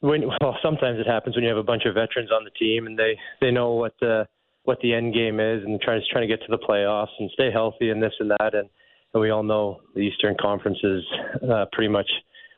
[0.00, 2.86] when well sometimes it happens when you have a bunch of veterans on the team
[2.86, 4.26] and they they know what the
[4.64, 7.30] what the end game is and trying to trying to get to the playoffs and
[7.32, 8.68] stay healthy and this and that and
[9.12, 11.02] and we all know the Eastern Conference is
[11.48, 12.10] uh, pretty much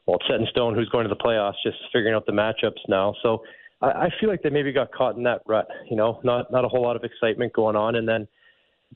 [0.06, 3.14] well set in stone who's going to the playoffs, just figuring out the matchups now.
[3.22, 3.42] So
[3.82, 5.68] I, I feel like they maybe got caught in that rut.
[5.90, 8.26] You know, not not a whole lot of excitement going on, and then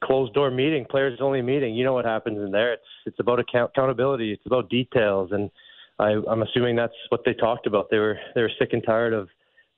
[0.04, 1.74] closed door meeting, players only meeting.
[1.74, 2.74] You know what happens in there?
[2.74, 4.32] It's it's about account- accountability.
[4.32, 5.50] It's about details, and
[5.98, 7.88] I, I'm assuming that's what they talked about.
[7.90, 9.28] They were they were sick and tired of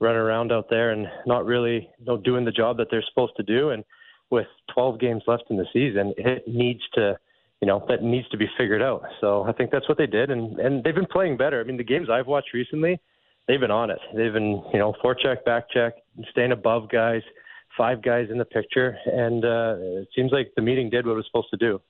[0.00, 3.36] running around out there and not really you know, doing the job that they're supposed
[3.36, 3.70] to do.
[3.70, 3.84] And
[4.30, 7.16] with 12 games left in the season, it needs to
[7.60, 9.02] you know that needs to be figured out.
[9.20, 11.60] So I think that's what they did, and and they've been playing better.
[11.60, 13.00] I mean, the games I've watched recently,
[13.46, 14.00] they've been on it.
[14.16, 15.94] They've been you know forecheck, back check,
[16.32, 17.22] staying above guys,
[17.76, 21.16] five guys in the picture, and uh, it seems like the meeting did what it
[21.16, 21.80] was supposed to do.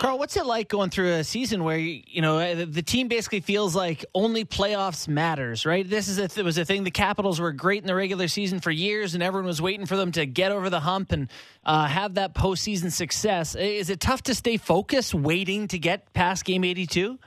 [0.00, 3.40] Carl, what's it like going through a season where you, know uh, the, team basically
[3.40, 5.88] feels like only playoffs matters, right?
[5.88, 6.82] This is a, it was a thing.
[6.82, 9.96] The Capitals were great in the regular season for years, and everyone was waiting for
[9.96, 11.30] them to get over the hump and
[11.64, 13.54] uh, have that postseason success.
[13.54, 17.18] Is it tough to stay focused, waiting to get past Game Eighty Two?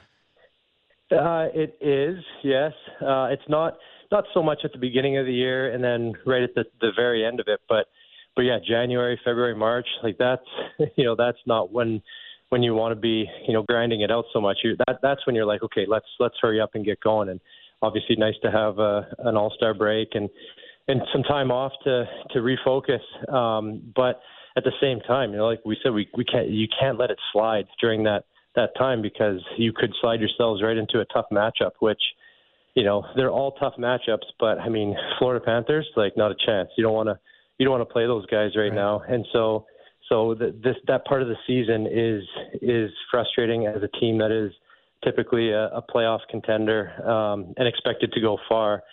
[1.12, 2.73] Uh, it is, yes.
[3.01, 3.77] Uh, it's not
[4.11, 6.91] not so much at the beginning of the year and then right at the, the
[6.95, 7.87] very end of it, but
[8.35, 10.45] but yeah, January, February, March, like that's
[10.95, 12.01] you know that's not when
[12.49, 15.25] when you want to be, you know, grinding it out so much, you that that's
[15.25, 17.29] when you're like, okay, let's let's hurry up and get going.
[17.29, 17.39] And
[17.81, 20.29] obviously, nice to have a, an All Star break and
[20.87, 23.31] and some time off to to refocus.
[23.31, 24.19] Um, but
[24.57, 27.11] at the same time, you know, like we said, we we can't you can't let
[27.11, 31.27] it slide during that that time because you could slide yourselves right into a tough
[31.31, 32.01] matchup, which
[32.75, 34.25] you know they're all tough matchups.
[34.39, 36.69] But I mean, Florida Panthers, like not a chance.
[36.77, 37.19] You don't want to
[37.58, 38.73] you don't want to play those guys right, right.
[38.73, 39.65] now, and so
[40.10, 42.23] so the, this that part of the season is
[42.62, 44.51] is frustrating as a team that is
[45.03, 48.84] typically a, a playoff contender um, and expected to go far.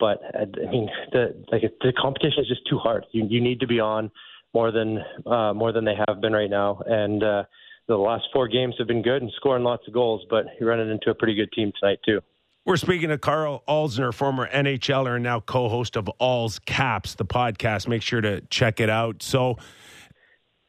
[0.00, 3.04] But I mean, the like the competition is just too hard.
[3.12, 4.10] You you need to be on
[4.54, 7.44] more than uh, more than they have been right now, and uh,
[7.86, 10.24] the last four games have been good and scoring lots of goals.
[10.30, 12.20] But you're running into a pretty good team tonight too.
[12.64, 17.88] We're speaking to Carl Alzner, former NHLer and now co-host of All's Caps, the podcast.
[17.88, 19.24] Make sure to check it out.
[19.24, 19.56] So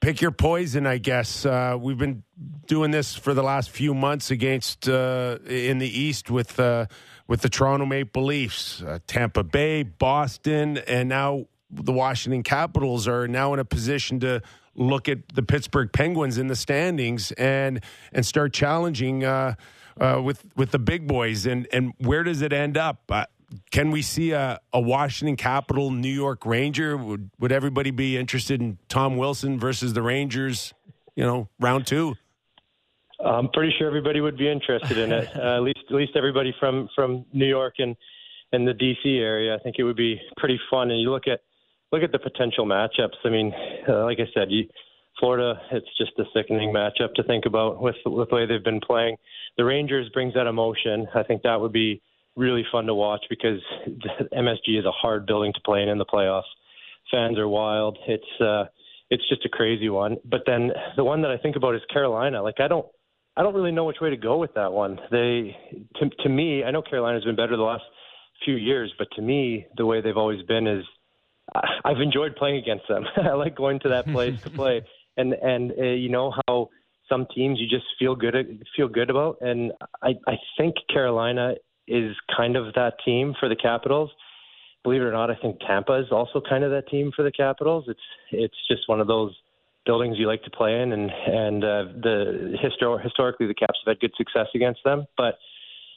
[0.01, 1.45] pick your poison, I guess.
[1.45, 2.23] Uh, we've been
[2.65, 6.87] doing this for the last few months against uh, in the East with uh,
[7.27, 13.27] with the Toronto Maple Leafs, uh, Tampa Bay, Boston, and now the Washington Capitals are
[13.27, 14.41] now in a position to
[14.73, 19.23] look at the Pittsburgh Penguins in the standings and and start challenging
[19.99, 21.45] uh, uh, with with the big boys.
[21.45, 23.11] And and where does it end up?
[23.71, 26.97] can we see a, a Washington Capital New York Ranger?
[26.97, 30.73] Would would everybody be interested in Tom Wilson versus the Rangers?
[31.15, 32.15] You know, round two.
[33.23, 35.29] I'm pretty sure everybody would be interested in it.
[35.35, 37.95] Uh, at least at least everybody from from New York and
[38.51, 39.55] and the DC area.
[39.55, 40.91] I think it would be pretty fun.
[40.91, 41.41] And you look at
[41.91, 43.17] look at the potential matchups.
[43.23, 43.53] I mean,
[43.87, 44.67] uh, like I said, you,
[45.19, 45.59] Florida.
[45.71, 49.17] It's just a sickening matchup to think about with with the way they've been playing.
[49.57, 51.07] The Rangers brings that emotion.
[51.15, 52.01] I think that would be
[52.35, 53.59] really fun to watch because
[54.33, 56.49] MSG is a hard building to play in in the playoffs.
[57.11, 57.97] Fans are wild.
[58.07, 58.65] It's uh,
[59.09, 60.17] it's just a crazy one.
[60.25, 62.41] But then the one that I think about is Carolina.
[62.41, 62.87] Like I don't
[63.35, 64.99] I don't really know which way to go with that one.
[65.11, 65.55] They
[65.95, 67.83] to to me, I know Carolina's been better the last
[68.43, 70.83] few years, but to me, the way they've always been is
[71.85, 73.05] I've enjoyed playing against them.
[73.17, 74.81] I like going to that place to play,
[75.17, 76.69] and and uh, you know how
[77.09, 79.71] some teams you just feel good feel good about, and
[80.01, 81.55] I I think Carolina
[81.87, 84.09] is kind of that team for the Capitals.
[84.83, 87.31] Believe it or not, I think Tampa is also kind of that team for the
[87.31, 87.85] Capitals.
[87.87, 87.99] It's
[88.31, 89.33] it's just one of those
[89.85, 93.91] buildings you like to play in, and and uh, the histor- historically the Caps have
[93.91, 95.05] had good success against them.
[95.17, 95.37] But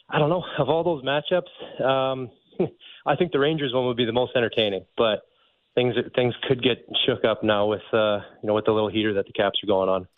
[0.08, 2.30] I don't know of all those matchups, um,
[3.06, 4.84] I think the Rangers one would be the most entertaining.
[4.96, 5.22] But
[5.76, 9.14] things things could get shook up now with uh, you know with the little heater
[9.14, 10.08] that the Caps are going on.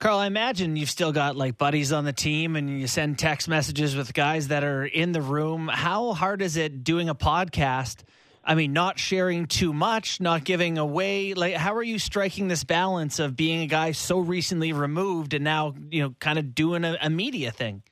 [0.00, 3.48] Carl, I imagine you've still got like buddies on the team and you send text
[3.48, 5.68] messages with guys that are in the room.
[5.68, 8.02] How hard is it doing a podcast?
[8.44, 11.34] I mean, not sharing too much, not giving away.
[11.34, 15.44] Like, how are you striking this balance of being a guy so recently removed and
[15.44, 17.84] now, you know, kind of doing a, a media thing?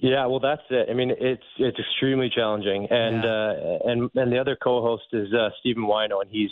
[0.00, 0.88] Yeah, well, that's it.
[0.90, 3.30] I mean, it's it's extremely challenging, and yeah.
[3.30, 6.48] uh, and and the other co-host is uh, Stephen Whyno, and he's,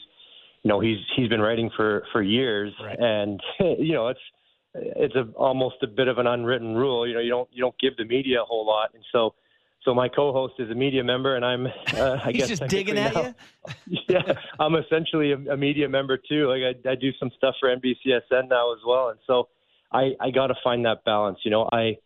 [0.63, 2.99] you know, he's he's been writing for for years, right.
[2.99, 3.41] and
[3.79, 4.21] you know, it's
[4.75, 7.09] it's a almost a bit of an unwritten rule.
[7.09, 9.35] You know, you don't you don't give the media a whole lot, and so
[9.83, 13.15] so my co-host is a media member, and I'm uh, I guess just digging at
[13.15, 13.35] now,
[13.87, 13.99] you.
[14.11, 16.49] yeah, I'm essentially a, a media member too.
[16.49, 19.49] Like I, I do some stuff for NBCSN now as well, and so
[19.91, 21.39] I I got to find that balance.
[21.45, 21.97] You know, I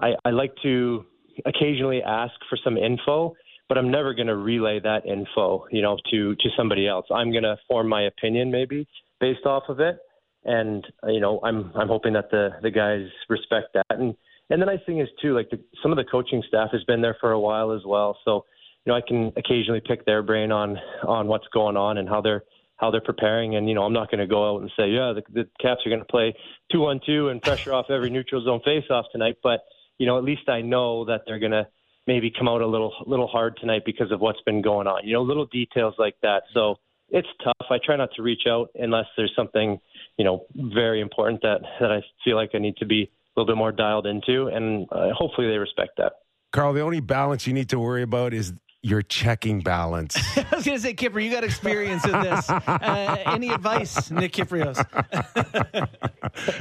[0.00, 1.04] I, I like to
[1.46, 3.34] occasionally ask for some info,
[3.68, 7.06] but I'm never going to relay that info, you know, to to somebody else.
[7.10, 8.86] I'm going to form my opinion maybe
[9.20, 9.98] based off of it
[10.44, 13.86] and you know I'm I'm hoping that the the guys respect that.
[13.90, 14.14] And
[14.48, 17.00] and the nice thing is too, like the, some of the coaching staff has been
[17.00, 18.44] there for a while as well, so
[18.84, 22.20] you know I can occasionally pick their brain on on what's going on and how
[22.20, 22.44] they're
[22.76, 23.56] how they're preparing.
[23.56, 25.82] And you know I'm not going to go out and say yeah the, the Caps
[25.84, 26.34] are going to play
[26.72, 29.60] two one two and pressure off every neutral zone face off tonight, but
[30.00, 31.68] you know at least I know that they're going to
[32.06, 35.06] maybe come out a little little hard tonight because of what's been going on.
[35.06, 36.42] You know little details like that.
[36.54, 36.76] So
[37.10, 37.66] it's tough.
[37.70, 39.78] I try not to reach out unless there's something
[40.20, 43.54] you know, very important that that I feel like I need to be a little
[43.54, 46.12] bit more dialed into, and uh, hopefully they respect that.
[46.52, 50.16] Carl, the only balance you need to worry about is your checking balance.
[50.36, 52.50] I was going to say, Kipper, you got experience in this.
[52.80, 54.76] Uh, any advice, Nick Kypreos?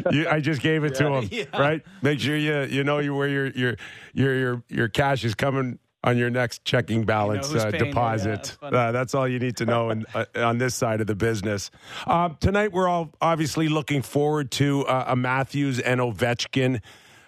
[0.12, 1.08] you, I just gave it yeah.
[1.08, 1.30] to him.
[1.32, 1.58] Yeah.
[1.58, 1.82] Right?
[2.02, 3.76] Make sure you you know you, where your your
[4.14, 8.58] your your your cash is coming on your next checking balance you know uh, deposit.
[8.62, 11.16] Yeah, uh, that's all you need to know in, uh, on this side of the
[11.16, 11.72] business.
[12.08, 16.82] Uh, tonight, we're all obviously looking forward to uh, a Matthews and Ovechkin.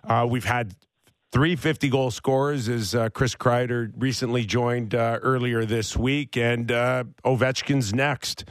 [0.04, 0.76] Uh, we've had
[1.32, 8.46] three 50 goal scorers as Chris Kreider recently joined earlier this week, and Ovechkin's next.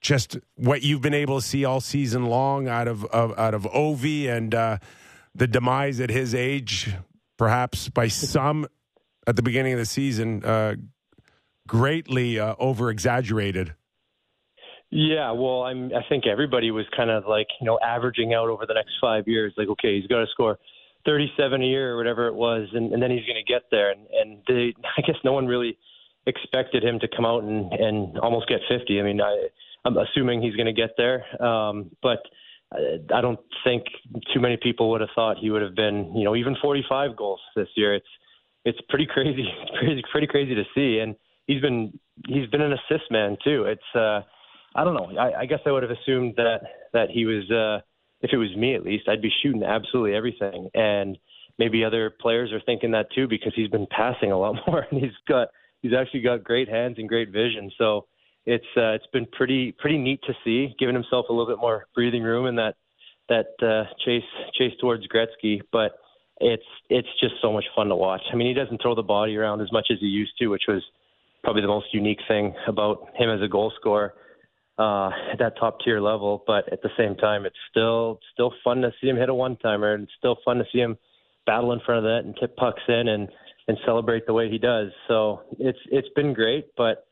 [0.00, 3.64] just what you've been able to see all season long out of, of out of
[3.64, 4.78] Ovi and uh,
[5.34, 6.92] the demise at his age,
[7.36, 8.66] perhaps by some
[9.26, 10.74] at the beginning of the season, uh,
[11.68, 13.74] greatly uh, over exaggerated.
[14.90, 15.92] Yeah, well, I'm.
[15.94, 19.28] I think everybody was kind of like you know averaging out over the next five
[19.28, 19.52] years.
[19.56, 20.58] Like, okay, he's got to score
[21.04, 23.90] 37 a year or whatever it was, and, and then he's going to get there.
[23.90, 25.76] And, and they, I guess no one really
[26.26, 29.00] expected him to come out and, and almost get 50.
[29.00, 29.48] I mean, I,
[29.84, 32.18] I'm assuming he's going to get there, um, but
[32.72, 33.84] I don't think
[34.32, 37.40] too many people would have thought he would have been, you know, even 45 goals
[37.56, 37.94] this year.
[37.94, 38.06] It's
[38.64, 42.72] it's pretty crazy, it's pretty pretty crazy to see, and he's been he's been an
[42.72, 43.64] assist man too.
[43.64, 44.20] It's uh,
[44.74, 45.18] I don't know.
[45.18, 46.60] I, I guess I would have assumed that
[46.92, 47.80] that he was, uh,
[48.22, 50.68] if it was me at least, I'd be shooting absolutely everything.
[50.74, 51.18] And
[51.58, 55.00] maybe other players are thinking that too because he's been passing a lot more and
[55.00, 55.48] he's got
[55.82, 57.70] he's actually got great hands and great vision.
[57.78, 58.06] So
[58.46, 61.86] it's uh, it's been pretty pretty neat to see, giving himself a little bit more
[61.94, 62.76] breathing room in that
[63.28, 64.22] that uh, chase
[64.58, 65.60] chase towards Gretzky.
[65.72, 65.92] But
[66.40, 68.22] it's it's just so much fun to watch.
[68.32, 70.64] I mean, he doesn't throw the body around as much as he used to, which
[70.68, 70.82] was
[71.42, 74.14] probably the most unique thing about him as a goal scorer
[74.80, 76.42] uh, at that top tier level.
[76.46, 79.56] But at the same time, it's still still fun to see him hit a one
[79.56, 80.96] timer, and it's still fun to see him
[81.46, 83.28] battle in front of that and tip pucks in and
[83.68, 84.88] and celebrate the way he does.
[85.06, 87.06] So it's it's been great, but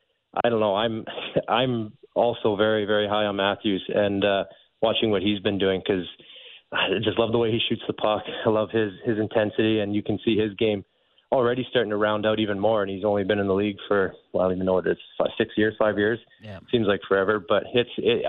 [0.44, 0.74] I don't know.
[0.74, 1.04] I'm
[1.48, 4.44] I'm also very very high on Matthews and uh,
[4.80, 6.06] watching what he's been doing because
[6.72, 8.22] I just love the way he shoots the puck.
[8.46, 10.84] I love his his intensity, and you can see his game
[11.30, 12.82] already starting to round out even more.
[12.82, 14.92] And he's only been in the league for well, I don't even know what it
[14.92, 16.18] is, five, six years, five years.
[16.42, 16.60] Yeah.
[16.70, 18.24] Seems like forever, but it's it,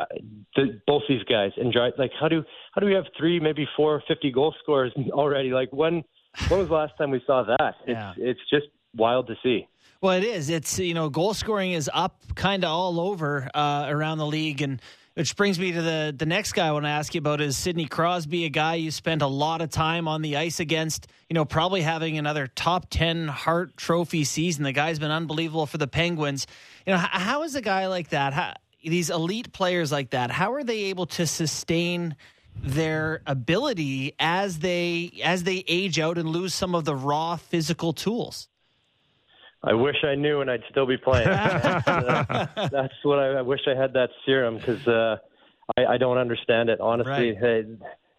[0.56, 1.90] the, both these guys enjoy.
[1.98, 5.50] Like how do how do we have three, maybe four, fifty goal scorers already?
[5.52, 6.04] Like when
[6.48, 7.76] when was the last time we saw that?
[7.88, 8.14] Yeah.
[8.18, 9.68] It's it's just wild to see.
[10.02, 10.50] Well, it is.
[10.50, 14.62] It's you know, goal scoring is up kind of all over uh, around the league,
[14.62, 14.82] and
[15.14, 17.58] which brings me to the the next guy I want to ask you about is
[17.58, 21.08] Sidney Crosby, a guy you spent a lot of time on the ice against.
[21.30, 24.64] You know, probably having another top ten Hart Trophy season.
[24.64, 26.48] The guy's been unbelievable for the Penguins.
[26.86, 28.34] You know, how is a guy like that?
[28.34, 32.16] How, these elite players like that, how are they able to sustain?
[32.62, 37.94] their ability as they as they age out and lose some of the raw physical
[37.94, 38.50] tools.
[39.64, 41.28] I wish I knew and I'd still be playing.
[41.28, 45.18] that's, uh, that's what I, I, wish I had that serum because uh,
[45.78, 46.80] I, I don't understand it.
[46.80, 47.42] Honestly, right.
[47.42, 47.64] they,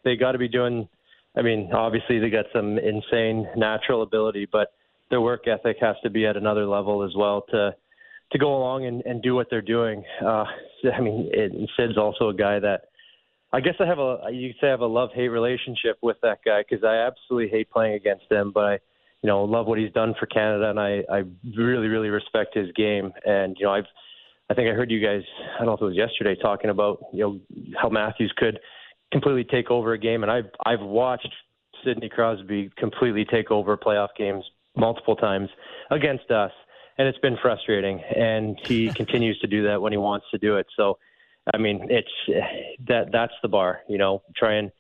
[0.04, 0.88] they got to be doing.
[1.36, 4.72] I mean, obviously they got some insane natural ability, but
[5.10, 7.74] their work ethic has to be at another level as well to
[8.32, 10.04] to go along and, and do what they're doing.
[10.24, 10.44] Uh,
[10.94, 12.82] I mean, it, Sid's also a guy that
[13.52, 16.16] I guess I have a you could say I have a love hate relationship with
[16.22, 18.78] that guy because I absolutely hate playing against him, but I
[19.22, 21.22] you know, love what he's done for Canada, and I, I
[21.56, 23.12] really, really respect his game.
[23.24, 23.84] And you know, I've,
[24.48, 25.22] I think I heard you guys,
[25.54, 28.58] I don't know if it was yesterday, talking about you know how Matthews could
[29.12, 31.28] completely take over a game, and I've, I've watched
[31.84, 34.44] Sidney Crosby completely take over playoff games
[34.76, 35.50] multiple times
[35.90, 36.52] against us,
[36.96, 38.00] and it's been frustrating.
[38.00, 40.66] And he continues to do that when he wants to do it.
[40.76, 40.98] So,
[41.52, 42.48] I mean, it's
[42.86, 44.70] that that's the bar, you know, try and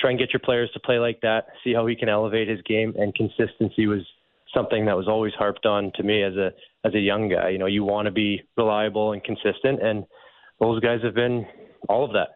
[0.00, 2.60] try and get your players to play like that, see how he can elevate his
[2.62, 4.00] game, and consistency was
[4.54, 6.50] something that was always harped on to me as a
[6.84, 7.50] as a young guy.
[7.50, 10.04] You know, you want to be reliable and consistent, and
[10.60, 11.46] those guys have been
[11.88, 12.28] all of that.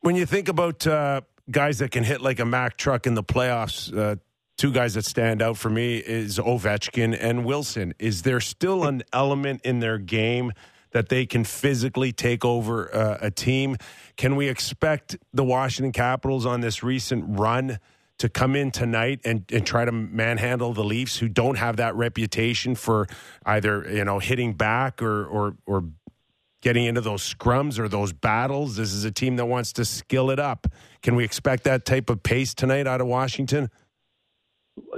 [0.00, 3.22] When you think about uh, guys that can hit like a Mack truck in the
[3.22, 4.16] playoffs, uh,
[4.56, 7.94] two guys that stand out for me is Ovechkin and Wilson.
[7.98, 10.52] Is there still an element in their game?
[10.92, 13.76] That they can physically take over uh, a team.
[14.16, 17.78] Can we expect the Washington Capitals on this recent run
[18.18, 21.94] to come in tonight and, and try to manhandle the Leafs, who don't have that
[21.94, 23.06] reputation for
[23.46, 25.84] either you know hitting back or or or
[26.60, 28.76] getting into those scrums or those battles?
[28.76, 30.66] This is a team that wants to skill it up.
[31.02, 33.70] Can we expect that type of pace tonight out of Washington?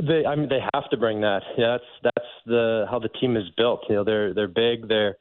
[0.01, 1.43] They, I mean, they have to bring that.
[1.57, 3.85] Yeah, that's that's the how the team is built.
[3.89, 4.89] You know, they're they're big.
[4.89, 5.17] They're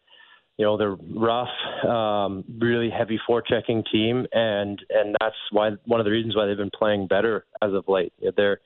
[0.58, 1.50] you know they're rough,
[1.88, 6.58] um, really heavy forechecking team, and and that's why one of the reasons why they've
[6.58, 8.14] been playing better as of late.
[8.36, 8.60] They're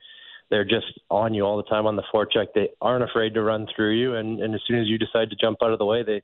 [0.50, 2.48] they're just on you all the time on the forecheck.
[2.54, 5.36] They aren't afraid to run through you, and and as soon as you decide to
[5.36, 6.22] jump out of the way, they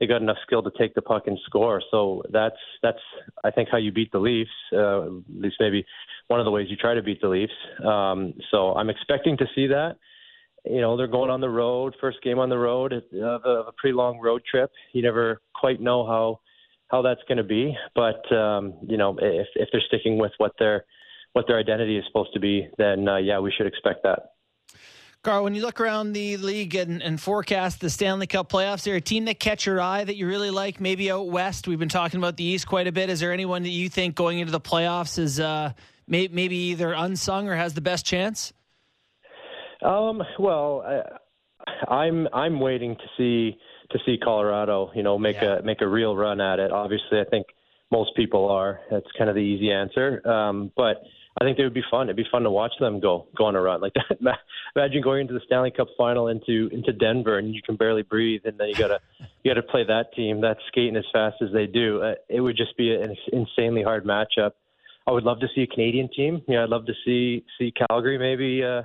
[0.00, 1.82] they got enough skill to take the puck and score.
[1.90, 2.98] So that's that's
[3.44, 4.50] I think how you beat the Leafs.
[4.72, 5.84] Uh, at least maybe
[6.28, 7.52] one of the ways you try to beat the Leafs.
[7.84, 9.96] Um, so I'm expecting to see that
[10.64, 13.72] you know they're going on the road, first game on the road of a, a
[13.76, 14.70] pretty long road trip.
[14.92, 16.40] You never quite know how
[16.88, 20.52] how that's going to be, but um, you know if if they're sticking with what
[20.58, 20.84] their
[21.32, 24.30] what their identity is supposed to be, then uh, yeah, we should expect that.
[25.24, 28.84] Carl, when you look around the league and, and forecast the Stanley Cup playoffs, is
[28.84, 30.82] there a team that catch your eye that you really like?
[30.82, 31.66] Maybe out west.
[31.66, 33.08] We've been talking about the East quite a bit.
[33.08, 35.72] Is there anyone that you think going into the playoffs is uh,
[36.06, 38.52] may, maybe either unsung or has the best chance?
[39.84, 43.58] Um, well, I, I'm I'm waiting to see
[43.90, 45.58] to see Colorado, you know, make Yeah.
[45.58, 46.70] a make a real run at it.
[46.72, 47.46] Obviously, I think
[47.90, 48.80] most people are.
[48.90, 50.26] That's kind of the easy answer.
[50.28, 51.02] Um, but
[51.40, 52.06] I think it would be fun.
[52.06, 54.38] It'd be fun to watch them go go on a run like that.
[54.76, 58.42] Imagine going into the Stanley Cup final into into Denver and you can barely breathe,
[58.44, 59.00] and then you gotta
[59.42, 62.02] you gotta play that team that's skating as fast as they do.
[62.02, 64.52] Uh, it would just be an insanely hard matchup.
[65.06, 66.40] I would love to see a Canadian team.
[66.48, 68.64] You know, I'd love to see see Calgary maybe.
[68.64, 68.82] Uh,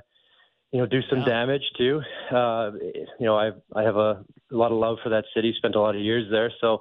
[0.72, 1.24] you know, do some Yeah.
[1.26, 2.00] damage too.
[2.30, 2.70] Uh,
[3.18, 5.52] you know, I I have a, a lot of love for that city.
[5.56, 6.78] Spent a lot of years there, so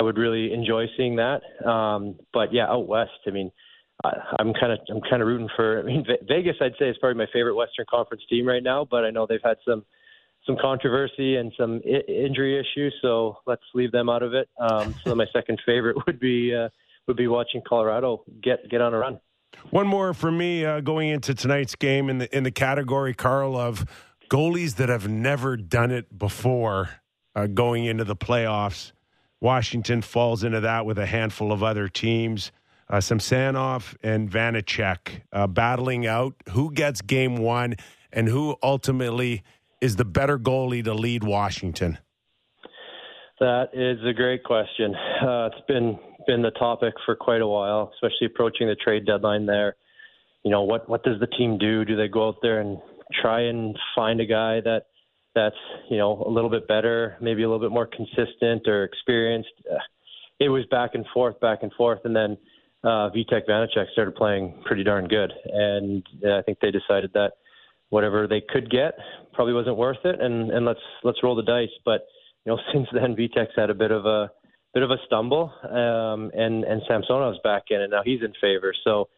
[0.00, 1.42] I would really enjoy seeing that.
[1.66, 3.50] Um, but yeah, out west, I mean,
[4.04, 5.80] I, I'm kind of I'm kind of rooting for.
[5.80, 8.86] I mean, Ve- Vegas, I'd say is probably my favorite Western Conference team right now.
[8.88, 9.84] But I know they've had some
[10.46, 14.48] some controversy and some I- injury issues, so let's leave them out of it.
[14.60, 16.68] Um, so my second favorite would be uh,
[17.08, 19.18] would be watching Colorado get get on a run.
[19.70, 23.56] One more for me uh, going into tonight's game in the in the category, Carl,
[23.56, 23.84] of
[24.30, 26.90] goalies that have never done it before
[27.34, 28.92] uh, going into the playoffs.
[29.40, 32.50] Washington falls into that with a handful of other teams.
[32.88, 37.76] Uh, Samsonov and Vanecek uh, battling out who gets game one
[38.12, 39.42] and who ultimately
[39.80, 41.98] is the better goalie to lead Washington.
[43.40, 44.94] That is a great question.
[44.94, 49.46] Uh, it's been been the topic for quite a while, especially approaching the trade deadline.
[49.46, 49.76] There,
[50.42, 51.84] you know, what what does the team do?
[51.84, 52.78] Do they go out there and
[53.20, 54.86] try and find a guy that
[55.34, 55.56] that's
[55.90, 59.50] you know a little bit better, maybe a little bit more consistent or experienced?
[60.40, 62.36] It was back and forth, back and forth, and then
[62.82, 67.32] uh, Vitek Vanecek started playing pretty darn good, and uh, I think they decided that
[67.90, 68.94] whatever they could get
[69.32, 71.68] probably wasn't worth it, and and let's let's roll the dice.
[71.84, 72.06] But
[72.44, 74.30] you know, since then, Vitek's had a bit of a
[74.74, 78.74] bit of a stumble, um, and and Samsonov's back in, and now he's in favor.
[78.84, 79.08] So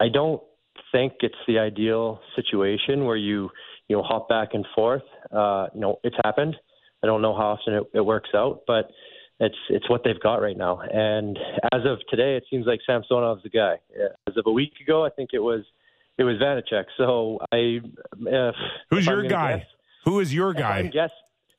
[0.00, 0.42] I don't
[0.90, 3.50] think it's the ideal situation where you
[3.88, 5.02] you know hop back and forth.
[5.30, 6.56] Uh, you know, it's happened.
[7.02, 8.90] I don't know how often it, it works out, but
[9.40, 10.80] it's it's what they've got right now.
[10.80, 11.38] And
[11.72, 13.76] as of today, it seems like Samsonov's the guy.
[14.28, 15.64] As of a week ago, I think it was
[16.18, 16.84] it was Vanecek.
[16.96, 17.80] So I
[18.34, 18.52] uh,
[18.90, 19.58] Who's if your guy?
[19.58, 19.66] guess-
[20.04, 20.82] Who is your guy?
[20.86, 21.10] guess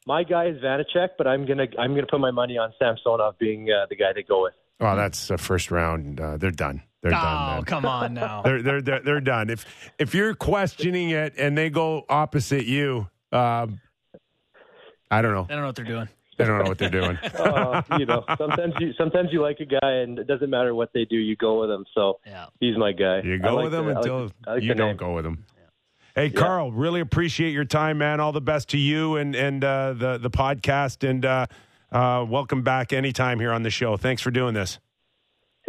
[0.06, 3.70] my guy is Vanecek, but I'm gonna I'm gonna put my money on Samsonov being
[3.72, 4.54] uh, the guy they go with.
[4.80, 6.20] Oh, that's the first round.
[6.20, 6.82] Uh, they're done.
[7.02, 7.22] They're done.
[7.22, 7.64] Oh, man.
[7.66, 8.42] come on now.
[8.44, 9.50] they're, they're they're they're done.
[9.50, 9.66] If
[10.00, 13.80] if you're questioning it and they go opposite you, um,
[15.12, 15.46] I don't know.
[15.50, 16.10] I don't know what they're doing.
[16.38, 17.18] They don't know what they're doing.
[17.44, 20.90] Uh, you know, sometimes you sometimes you like a guy, and it doesn't matter what
[20.94, 21.86] they do, you go with him.
[21.94, 22.46] So Yeah.
[22.60, 23.22] he's my guy.
[23.22, 24.98] You go like with them the- I like until like you don't name.
[24.98, 25.46] go with them.
[26.16, 28.20] Hey, Carl, really appreciate your time, man.
[28.20, 31.48] All the best to you and and uh, the the podcast, and uh,
[31.92, 33.98] uh, welcome back anytime here on the show.
[33.98, 34.78] Thanks for doing this.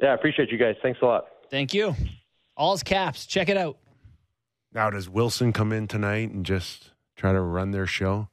[0.02, 0.74] Yeah, I appreciate you guys.
[0.82, 1.24] Thanks a lot.
[1.50, 1.96] Thank you.
[2.58, 3.24] All's caps.
[3.24, 3.78] Check it out.
[4.74, 8.28] Now, does Wilson come in tonight and just try to run their show?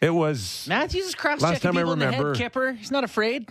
[0.00, 2.72] It was Matthews is cross checking time I people in the head, Kipper.
[2.72, 3.48] He's not afraid.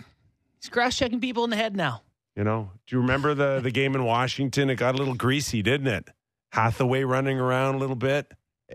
[0.60, 2.02] He's cross checking people in the head now.
[2.36, 4.68] You know, do you remember the the game in Washington?
[4.68, 6.10] It got a little greasy, didn't it?
[6.52, 8.30] Hathaway running around a little bit.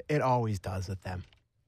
[0.09, 1.23] It always does with them.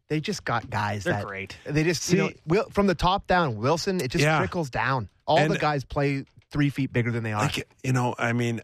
[0.07, 1.57] They just got guys They're that great.
[1.65, 3.57] they just See- you know Wil- from the top down.
[3.57, 4.37] Wilson, it just Yeah.
[4.37, 5.09] trickles down.
[5.25, 7.41] All And- the guys play three feet bigger than they are.
[7.41, 8.61] Like you know, I mean,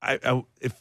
[0.00, 0.72] I, I if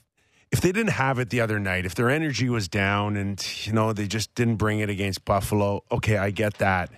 [0.51, 3.73] if they didn't have it the other night, if their energy was down and you
[3.73, 6.89] know they just didn't bring it against Buffalo, okay, I get that.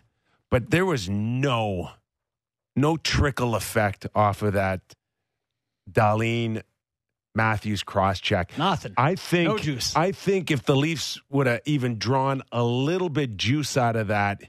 [0.51, 1.89] But there was no
[2.75, 4.81] no trickle effect off of that
[5.91, 6.61] Darlene
[7.35, 8.57] Matthews cross check.
[8.57, 8.93] Nothing.
[8.97, 9.95] I think No juice.
[9.95, 14.07] I think if the Leafs would have even drawn a little bit juice out of
[14.07, 14.41] that,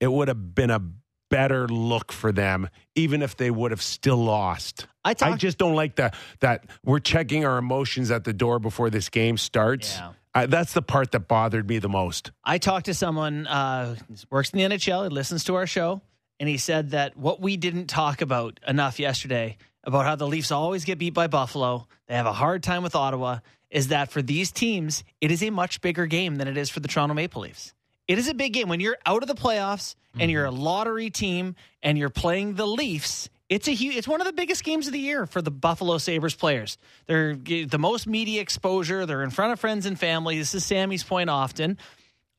[0.00, 0.82] it would have been a
[1.30, 4.86] better look for them, even if they would have still lost.
[5.04, 6.14] I I just don't like that.
[6.40, 9.96] That we're checking our emotions at the door before this game starts.
[9.96, 10.12] Yeah.
[10.36, 12.32] I, that's the part that bothered me the most.
[12.44, 15.04] I talked to someone uh, who works in the NHL.
[15.04, 16.02] He listens to our show,
[16.40, 20.50] and he said that what we didn't talk about enough yesterday about how the Leafs
[20.50, 23.38] always get beat by Buffalo, they have a hard time with Ottawa,
[23.70, 26.80] is that for these teams, it is a much bigger game than it is for
[26.80, 27.74] the Toronto Maple Leafs.
[28.06, 31.10] It is a big game when you're out of the playoffs and you're a lottery
[31.10, 33.30] team and you're playing the Leafs.
[33.48, 35.98] It's a huge, it's one of the biggest games of the year for the Buffalo
[35.98, 36.76] Sabres players.
[37.06, 39.06] They're the most media exposure.
[39.06, 40.38] They're in front of friends and family.
[40.38, 41.78] This is Sammy's point often.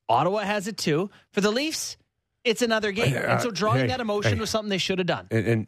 [0.07, 1.09] Ottawa has it too.
[1.31, 1.97] For the Leafs,
[2.43, 3.15] it's another game.
[3.15, 4.39] Uh, and so drawing hey, that emotion hey.
[4.39, 5.27] was something they should have done.
[5.31, 5.67] And, and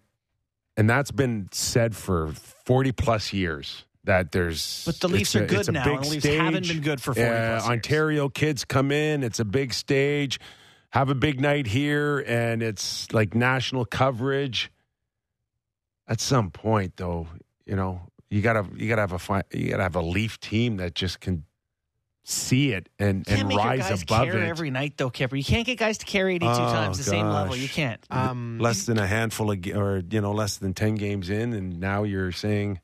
[0.77, 2.29] and that's been said for
[2.65, 3.83] forty plus years.
[4.05, 4.83] that there's.
[4.85, 6.39] But the Leafs a- are good now, big the Leafs stage.
[6.39, 7.69] haven't been good for 40 Uh, plus years.
[7.71, 9.21] Ontario kids come in.
[9.21, 10.39] It's a big stage.
[10.91, 14.71] Have a big night here, and it's like national coverage.
[16.07, 17.27] At some point, though,
[17.65, 20.77] you know you gotta you gotta have a fi- you gotta have a Leaf team
[20.77, 21.43] that just can
[22.29, 24.47] see it and and rise guys above care it.
[24.47, 25.35] every night, though, Kipper.
[25.35, 27.55] You can't get guys to carry 82 Oh, times the same level.
[27.55, 28.03] You can't.
[28.09, 31.53] Um, less than a handful of, ga- or you know, less than ten games in,
[31.53, 32.81] and now you're saying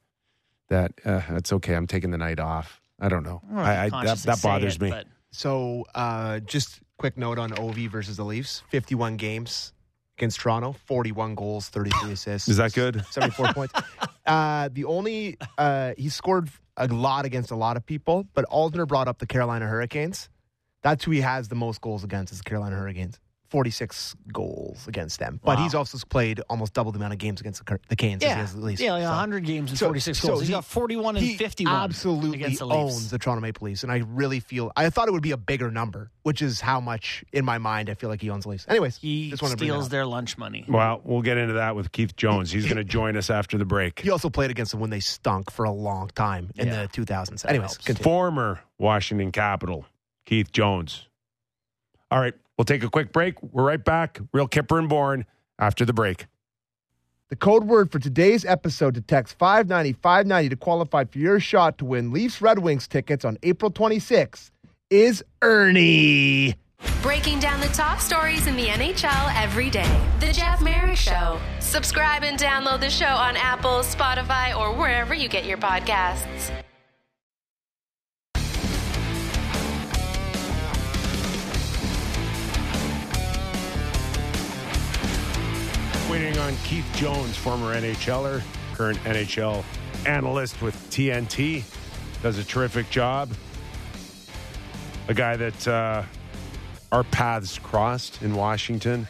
[0.69, 1.73] that uh, it's okay.
[1.75, 2.79] I'm taking the night off.
[2.99, 3.41] I don't know.
[3.51, 4.89] I'm I, I, that that bothers it, me.
[4.91, 9.73] but- So, uh, just quick note on OV versus the Leafs: fifty-one games
[10.17, 12.47] against Toronto, forty-one goals, thirty-three assists.
[12.47, 13.03] Is that good?
[13.11, 13.73] 74 points.
[14.25, 18.87] Uh, the only uh, he scored a lot against a lot of people, but Alzner
[18.87, 20.29] brought up the Carolina Hurricanes.
[20.81, 23.19] That's who he has the most goals against is the Carolina Hurricanes.
[23.53, 25.39] 46 goals against them.
[25.43, 25.63] But Wow.
[25.63, 28.27] he's also played almost double the amount of games against the, Cur- the Canes as
[28.27, 28.81] he Yeah, has the Leafs.
[28.81, 30.39] yeah, like So 100 games and So- 46 so goals.
[30.41, 32.77] He's he- got 41 and he 51 absolutely against the Leafs.
[32.95, 35.37] owns the Toronto Maple Leafs, and I really feel I thought it would be a
[35.37, 38.49] bigger number, which is how much in my mind I feel like he owns the
[38.49, 38.65] Leafs.
[38.67, 40.65] Anyways, He just wanted to bring steals their lunch money.
[40.67, 42.49] Well, we'll get into that with Keith Jones.
[42.51, 43.99] He's going to join us after the break.
[43.99, 46.81] He also played against them when they stunk for a long time in Yeah.
[46.83, 47.45] the 2000s.
[47.45, 49.85] Anyways, Former Washington Capital,
[50.25, 51.07] Keith Jones.
[52.09, 53.41] All right, we'll take a quick break.
[53.41, 54.19] We're right back.
[54.31, 55.25] Real Kyper and Bourne
[55.59, 56.27] after the break.
[57.29, 61.79] The code word for today's episode to text 590 590 to qualify for your shot
[61.79, 64.51] to win Leafs Red Wings tickets on April 26th
[64.91, 66.55] is Ernie.
[67.01, 70.01] Breaking down the top stories in the NHL every day.
[70.19, 71.39] The Jeff Marek Show.
[71.59, 76.51] Subscribe and download the show on Apple, Spotify, or wherever you get your podcasts.
[86.13, 88.43] Waiting on Keith Jones, former NHLer,
[88.75, 89.63] current NHL
[90.05, 91.63] analyst with TNT.
[92.21, 93.31] Does a terrific job.
[95.07, 96.03] A guy that uh,
[96.91, 99.07] our paths crossed in Washington.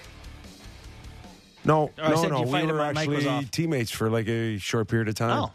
[1.65, 2.41] No, Oh, no, no.
[2.43, 5.43] We were my mic was actually teammates for like a short period of time.
[5.43, 5.51] Oh.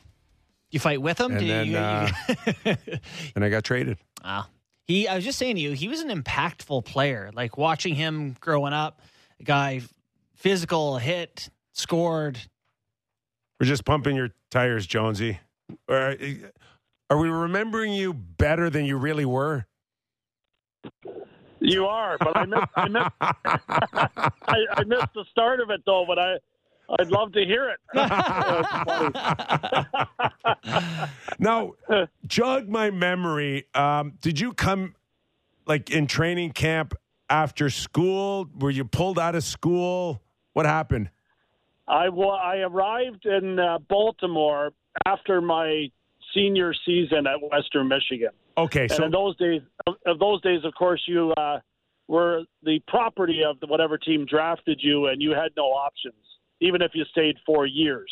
[0.71, 1.33] You fight with him?
[1.35, 2.77] And you- then, you- uh,
[3.35, 3.97] And I got traded.
[4.23, 4.47] Ah.
[4.87, 7.31] He I was just saying to you, he was an impactful player.
[7.33, 9.01] Like watching him growing up,
[9.41, 9.81] a guy
[10.39, 12.39] physical, hit, scored.
[13.61, 15.39] We're just pumping your tires, Jonesy.
[15.89, 16.17] Are,
[17.11, 19.67] are we remembering you better than you really were?
[21.61, 24.31] You are, but I missed, I missed, I,
[24.71, 26.05] I missed the start of it though.
[26.07, 26.37] But I,
[26.99, 27.81] I'd love to hear it.
[31.41, 31.73] now,
[32.27, 33.65] jog my memory.
[33.75, 34.95] Um, did you come
[35.67, 36.95] like in training camp
[37.29, 38.49] after school?
[38.57, 40.23] Were you pulled out of school?
[40.59, 41.09] What happened?
[41.87, 44.73] I wa- I arrived in uh, Baltimore
[45.07, 45.89] after my
[46.35, 48.31] senior season at Western Michigan.
[48.57, 51.61] Okay, And so in those days, of, of those days, of course, you uh,
[52.09, 56.25] were the property of the, whatever team drafted you, and you had no options,
[56.59, 58.11] even if you stayed four years.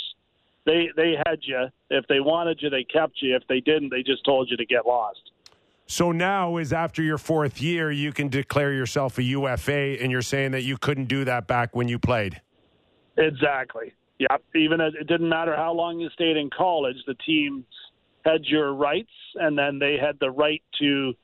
[0.66, 1.66] They they had you.
[1.90, 3.34] If they wanted you, they kept you.
[3.34, 5.32] If they didn't, they just told you to get lost.
[5.86, 10.22] So now is after your fourth year, you can declare yourself a UFA, and you're
[10.22, 12.40] saying that you couldn't do that back when you played.
[13.16, 13.92] Exactly.
[14.18, 14.42] Yep.
[14.54, 17.64] Even as, it didn't matter how long you stayed in college, the teams
[18.24, 21.14] had your rights, and then they had the right to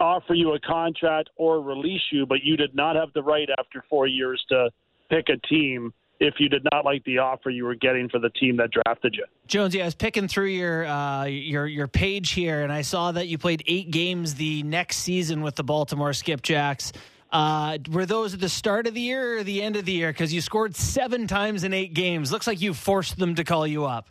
[0.00, 3.84] offer you a contract or release you, but you did not have the right after
[3.90, 4.70] four years to
[5.10, 8.30] pick a team if you did not like the offer you were getting for the
[8.30, 9.24] team that drafted you.
[9.46, 13.28] Jonesy, I was picking through your uh, your your page here, and I saw that
[13.28, 16.92] you played eight games the next season with the Baltimore Skipjacks.
[17.30, 20.10] Uh, were those at the start of the year or the end of the year?
[20.10, 22.32] Because you scored seven times in eight games.
[22.32, 24.08] Looks like you forced them to call you up.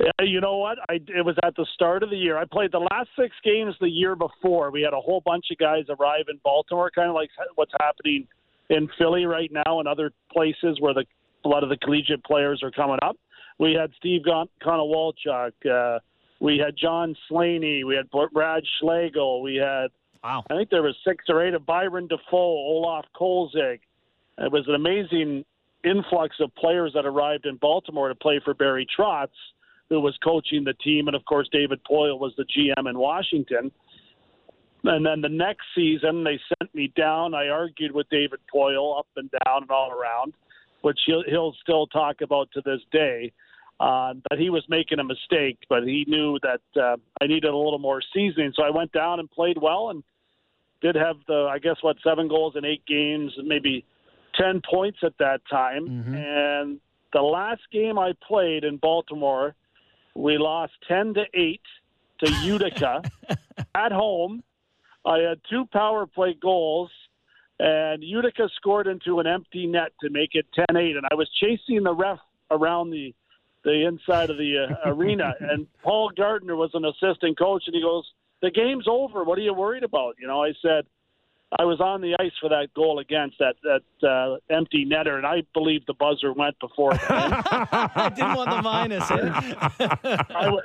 [0.00, 0.78] Yeah, you know what?
[0.88, 2.36] I it was at the start of the year.
[2.36, 4.70] I played the last six games the year before.
[4.70, 8.26] We had a whole bunch of guys arrive in Baltimore, kind of like what's happening
[8.70, 11.04] in Philly right now and other places where the
[11.44, 13.16] a lot of the collegiate players are coming up.
[13.58, 15.98] We had Steve Gon- Konowalchuk, uh,
[16.40, 19.90] we had John Slaney, we had Brad Schlegel, we had
[20.24, 20.42] Wow.
[20.48, 23.80] I think there was six or eight of Byron Dafoe, Olaf Kolzig.
[24.38, 25.44] It was an amazing
[25.84, 29.28] influx of players that arrived in Baltimore to play for Barry Trotz,
[29.90, 33.70] who was coaching the team, and of course David Poile was the GM in Washington.
[34.84, 37.34] And then the next season, they sent me down.
[37.34, 40.34] I argued with David Poile up and down and all around,
[40.82, 43.32] which he'll, he'll still talk about to this day.
[43.80, 47.56] Uh, that he was making a mistake, but he knew that uh, I needed a
[47.56, 48.52] little more seasoning.
[48.54, 50.04] So I went down and played well and
[50.80, 53.84] did have the, I guess, what, seven goals in eight games, maybe
[54.38, 55.86] 10 points at that time.
[56.14, 56.80] And
[57.12, 59.54] the last game I played in Baltimore,
[60.14, 61.60] We lost 10 to 8
[62.24, 63.02] to Utica
[63.74, 64.44] at home.
[65.06, 66.90] I had two power play goals,
[67.58, 70.96] and Utica scored into an empty net to make it 10 8.
[70.96, 72.18] And I was chasing the ref
[72.50, 73.14] around the,
[73.64, 77.82] the inside of the uh, arena, and Paul Gardner was an assistant coach, and he
[77.82, 78.04] goes,
[78.42, 79.24] The game's over.
[79.24, 80.16] What are you worried about?
[80.20, 80.84] You know, I said,
[81.56, 85.26] I was on the ice for that goal against that that uh, empty netter, and
[85.26, 86.94] I believe the buzzer went before.
[87.08, 89.08] I didn't want the minus.
[89.10, 89.16] eh?
[90.34, 90.62] I w-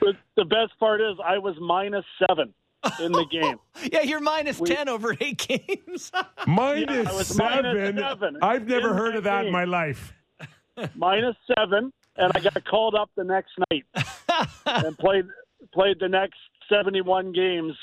[0.00, 2.54] the, the best part is I was minus seven
[3.00, 3.58] in the game.
[3.92, 6.10] yeah, you're minus ten over eight games.
[6.46, 7.64] Minus I was seven.
[7.64, 10.12] minus seven I've never heard of that in my life.
[10.94, 13.84] minus seven, and I got called up the next night
[14.66, 15.26] and played
[15.72, 17.74] played the next seventy one games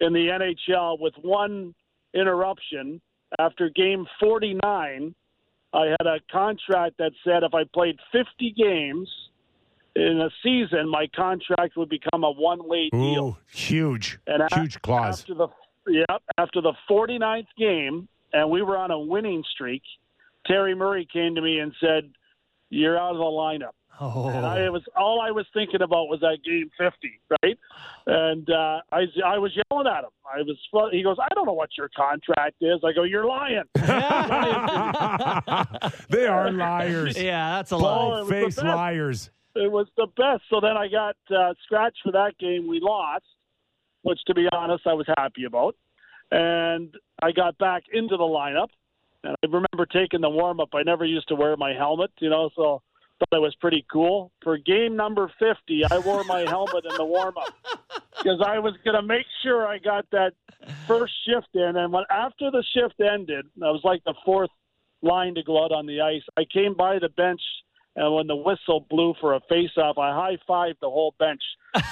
[0.00, 1.74] in the NHL with one
[2.14, 3.00] interruption.
[3.38, 5.14] After game forty nine,
[5.72, 9.08] I had a contract that said if I played fifty games
[9.96, 13.28] in a season, my contract would become a one way deal.
[13.28, 15.20] Ooh, huge, And a- huge clause.
[15.20, 15.48] After the
[15.86, 19.82] yep, after the 49th game, and we were on a winning streak,
[20.46, 22.10] Terry Murray came to me and said,
[22.70, 26.18] "You're out of the lineup." And I Oh, was all I was thinking about was
[26.18, 27.56] that game 50, right?
[28.08, 30.10] And uh, I I was yelling at him.
[30.26, 30.56] I was
[30.90, 33.62] he goes, "I don't know what your contract is." I go, "You're lying."
[36.08, 37.16] they are liars.
[37.20, 38.28] yeah, that's a Oh, lie.
[38.28, 39.30] Face liars.
[39.54, 40.42] It was the best.
[40.50, 42.68] So then I got uh, scratched for that game.
[42.68, 43.24] We lost,
[44.02, 45.76] which to be honest, I was happy about.
[46.30, 48.68] And I got back into the lineup.
[49.22, 50.70] And I remember taking the warm up.
[50.74, 52.82] I never used to wear my helmet, you know, so
[53.18, 54.32] thought it was pretty cool.
[54.42, 57.54] For game number 50, I wore my helmet in the warm up
[58.18, 60.32] because I was going to make sure I got that
[60.86, 61.76] first shift in.
[61.76, 64.50] And when after the shift ended, I was like the fourth
[65.02, 66.22] line to go out on the ice.
[66.36, 67.40] I came by the bench,
[67.96, 71.42] and when the whistle blew for a face-off, I high-fived the whole bench,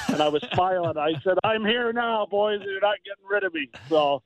[0.09, 0.97] and I was smiling.
[0.97, 2.61] I said, "I'm here now, boys.
[2.65, 4.23] You're not getting rid of me." So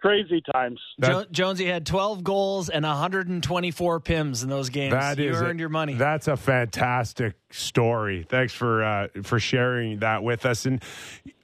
[0.00, 0.78] crazy times.
[1.00, 4.92] Jo- Jonesy had 12 goals and 124 pims in those games.
[4.92, 5.94] That you is a- earned your money.
[5.94, 8.26] That's a fantastic story.
[8.28, 10.66] Thanks for uh, for sharing that with us.
[10.66, 10.82] And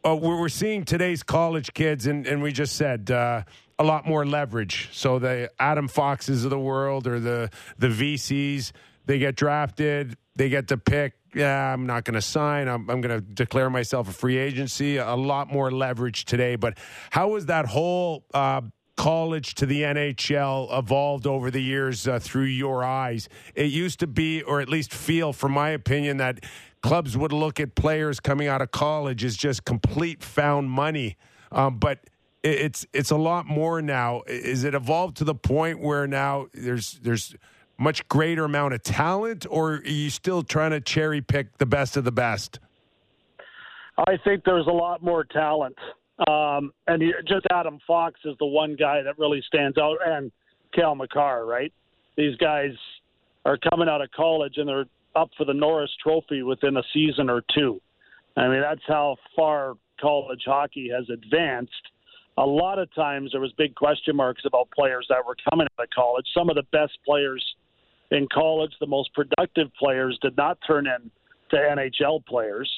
[0.04, 3.42] uh, we're we're seeing today's college kids, and, and we just said uh,
[3.78, 4.90] a lot more leverage.
[4.92, 8.72] So the Adam Foxes of the world, or the the Veseys,
[9.10, 11.14] they get drafted, they get to pick.
[11.34, 12.68] Yeah, I'm not going to sign.
[12.68, 14.98] I'm, I'm going to declare myself a free agency.
[14.98, 16.54] A lot more leverage today.
[16.54, 16.78] But
[17.10, 18.60] how was that whole uh,
[18.96, 23.28] college to the NHL evolved over the years uh, through your eyes?
[23.56, 26.44] It used to be, or at least feel, from my opinion, that
[26.80, 31.16] clubs would look at players coming out of college as just complete found money.
[31.50, 31.98] Um, but
[32.44, 34.22] it- it's it's a lot more now.
[34.28, 37.34] Is it evolved to the point where now there's there's
[37.80, 41.96] much greater amount of talent, or are you still trying to cherry pick the best
[41.96, 42.60] of the best?
[43.98, 45.76] I think there's a lot more talent.
[46.28, 50.30] Um, and just Adam Fox is the one guy that really stands out, and
[50.74, 51.72] Cale Makar, right?
[52.16, 52.72] These guys
[53.46, 54.84] are coming out of college and they're
[55.16, 57.80] up for the Norris Trophy within a season or two.
[58.36, 61.72] I mean, that's how far college hockey has advanced.
[62.38, 65.84] A lot of times there was big question marks about players that were coming out
[65.84, 66.26] of college.
[66.36, 67.44] Some of the best players
[68.10, 71.10] in college, the most productive players, did not turn in
[71.50, 72.70] to NHL players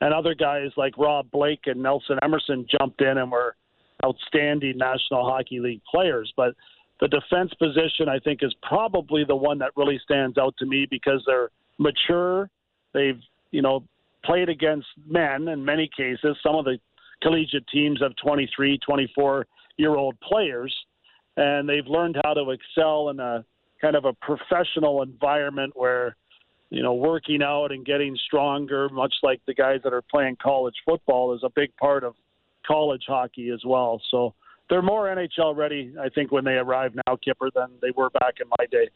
[0.00, 3.56] and other guys like Rob Blake and Nelson Emerson jumped in and were
[4.04, 6.32] outstanding National Hockey League players.
[6.36, 6.54] But
[7.00, 10.86] the defense position, I think, is probably the one that really stands out to me
[10.90, 12.48] because they're mature.
[12.94, 13.20] They've,
[13.50, 13.84] you know,
[14.24, 16.36] played against men in many cases.
[16.42, 16.78] Some of the
[17.22, 20.74] collegiate teams have 23, 24 year old players,
[21.36, 23.44] and they've learned how to excel in a
[23.80, 26.16] kind of a professional environment where
[26.70, 30.76] you know, working out and getting stronger, much like the guys that are playing college
[30.86, 32.14] football, is a big part of
[32.64, 34.00] college hockey as well.
[34.10, 34.34] So
[34.68, 38.34] they're more NHL ready, I think, when they arrive now, Kipper, than they were back
[38.40, 38.88] in my day.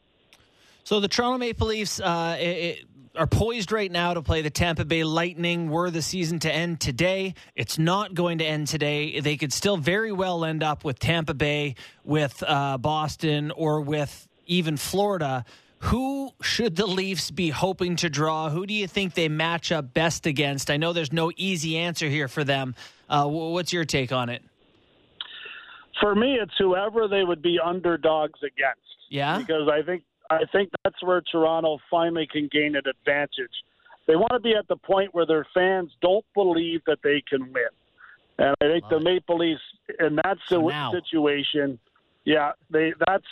[0.85, 2.85] So the Toronto Maple Leafs uh, it,
[3.17, 5.69] are poised right now to play the Tampa Bay Lightning.
[5.69, 9.19] Were the season to end today, it's not going to end today.
[9.19, 11.75] They could still very well end up with Tampa Bay,
[12.05, 15.45] with uh, Boston, or with even Florida.
[15.79, 18.49] Who should the Leafs be hoping to draw?
[18.49, 20.71] Who do you think they match up best against?
[20.71, 22.75] I know there's no easy answer here for them.
[23.07, 24.41] Uh, what's your take on it?
[26.01, 28.81] For me, it's whoever they would be underdogs against.
[29.09, 33.53] Yeah, because I think I think that's where Toronto finally can gain an advantage.
[34.07, 37.41] They want to be at the point where their fans don't believe that they can
[37.53, 37.69] win,
[38.39, 39.61] and I think the Maple Leafs
[39.99, 40.91] in that So si- now.
[40.91, 41.77] situation,
[42.25, 43.23] yeah, they that's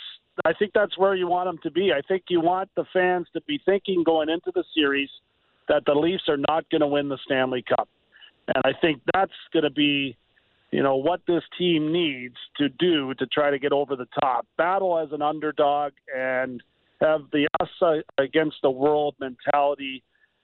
[0.44, 1.92] I think that's where you want them to be.
[1.92, 5.08] I think you want the fans to be thinking going into the series,
[5.68, 7.88] that the Leafs are not going to win the Stanley Cup.
[8.54, 10.16] And I think that's going to be,
[10.70, 14.46] you know, what this team needs to do to try to get over the top.
[14.58, 16.62] Battle as an underdog and
[17.00, 20.02] have the us against the world mentality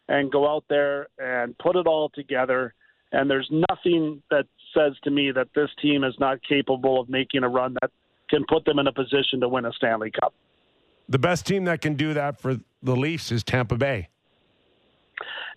[0.09, 2.75] and go out there and put it all together.
[3.13, 7.43] And there's nothing that says to me that this team is not capable of making
[7.43, 7.91] a run that
[8.31, 10.33] can put them in a position to win a Stanley Cup.
[11.09, 14.09] The best team that can do that for the Leafs is Tampa Bay.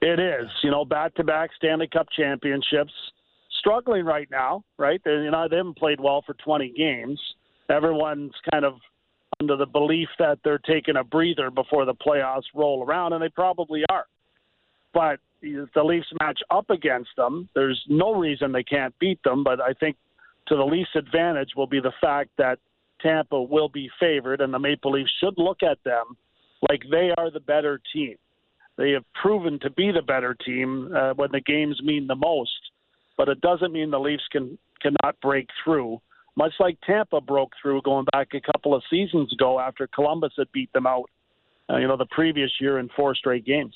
[0.02, 2.92] It is, you know, back-to-back Stanley Cup championships.
[3.60, 5.00] Struggling right now, right?
[5.06, 7.18] They, you know, they haven't played well for 20 games.
[7.70, 8.74] Everyone's kind of
[9.40, 13.30] under the belief that they're taking a breather before the playoffs roll around, and they
[13.30, 14.06] probably are.
[14.94, 19.44] But if the Leafs match up against them, there's no reason they can't beat them.
[19.44, 19.96] But I think
[20.48, 22.60] to the Leafs' advantage will be the fact that
[23.02, 26.18] Tampa will be favored, and the Maple Leafs should look at them
[26.70, 28.16] like they are the better team.
[28.78, 32.72] They have proven to be the better team uh, when the games mean the most,
[33.18, 36.02] but it doesn't mean the Leafs can cannot break through.
[36.36, 40.52] Much like Tampa broke through going back a couple of seasons ago after Columbus had
[40.52, 41.10] beat them out,
[41.70, 43.74] uh, you know, the previous year in four straight games.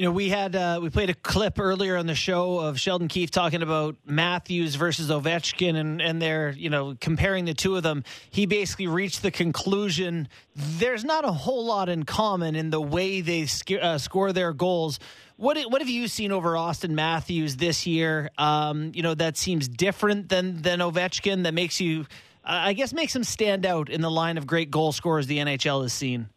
[0.00, 3.06] You know, we had uh, we played a clip earlier on the show of Sheldon
[3.06, 7.82] Keefe talking about Matthews versus Ovechkin, and and they're you know comparing the two of
[7.82, 8.04] them.
[8.30, 13.20] He basically reached the conclusion there's not a whole lot in common in the way
[13.20, 15.00] they sc- uh, score their goals.
[15.36, 18.30] What what have you seen over Auston Matthews this year?
[18.38, 21.42] Um, you know that seems different than than Ovechkin.
[21.42, 22.06] That makes you,
[22.42, 25.82] I guess, makes him stand out in the line of great goal scorers the NHL
[25.82, 26.30] has seen.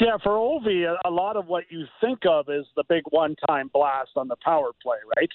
[0.00, 4.10] Yeah, for Ovi, a lot of what you think of is the big one-time blast
[4.16, 5.30] on the power play, right?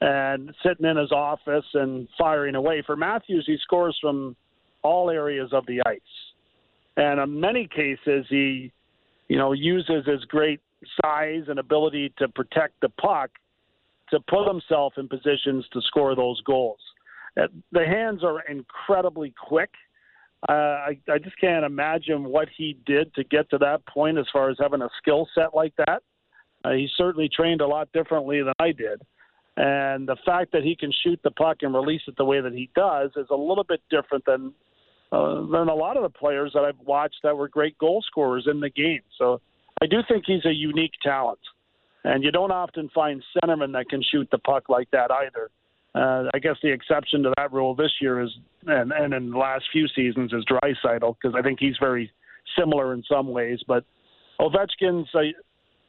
[0.00, 2.82] And sitting in his office and firing away.
[2.84, 4.36] For Matthews, he scores from
[4.82, 6.00] all areas of the ice,
[6.96, 8.70] and in many cases, he,
[9.28, 10.60] you know, uses his great
[11.02, 13.30] size and ability to protect the puck
[14.10, 16.78] to put himself in positions to score those goals.
[17.40, 19.70] Uh, the hands are incredibly quick
[20.48, 24.26] uh, I, I just can't imagine what he did to get to that point as
[24.32, 26.02] far as having a skill set like that.
[26.64, 29.02] Uh, he certainly trained a lot differently than I did.
[29.56, 32.52] And the fact that he can shoot the puck and release it the way that
[32.52, 34.52] he does is a little bit different than
[35.12, 38.48] uh, than a lot of the players that I've watched that were great goal scorers
[38.50, 39.02] in the game.
[39.16, 39.40] So
[39.80, 41.38] I do think he's a unique talent.
[42.02, 45.50] And you don't often find centermen that can shoot the puck like that either.
[45.94, 48.30] Uh, I guess the exception to that rule this year is,
[48.66, 52.10] and, and in the last few seasons, is Draisaitl because I think he's very
[52.58, 53.60] similar in some ways.
[53.66, 53.84] But
[54.40, 55.32] Ovechkin's a,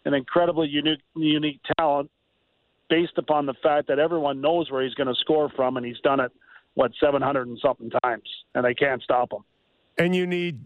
[0.06, 2.12] an incredibly unique, unique talent
[2.90, 6.00] based upon the fact that everyone knows where he's going to score from, and he's
[6.04, 6.32] done it
[6.76, 9.44] what 700 and something times, and they can't stop him.
[9.98, 10.60] And you need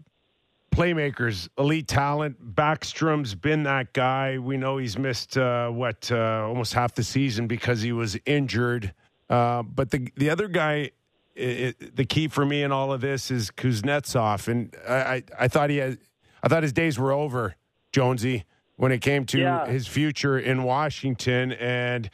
[0.72, 2.54] playmakers, elite talent.
[2.54, 4.38] Backstrom's been that guy.
[4.38, 8.92] We know he's missed uh, what uh, almost half the season because he was injured.
[9.30, 10.90] Uh, but the the other guy,
[11.36, 15.48] it, the key for me in all of this is Kuznetsov, and I, I, I
[15.48, 15.98] thought he had,
[16.42, 17.54] I thought his days were over,
[17.92, 19.66] Jonesy, when it came to yeah.
[19.66, 22.10] his future in Washington, and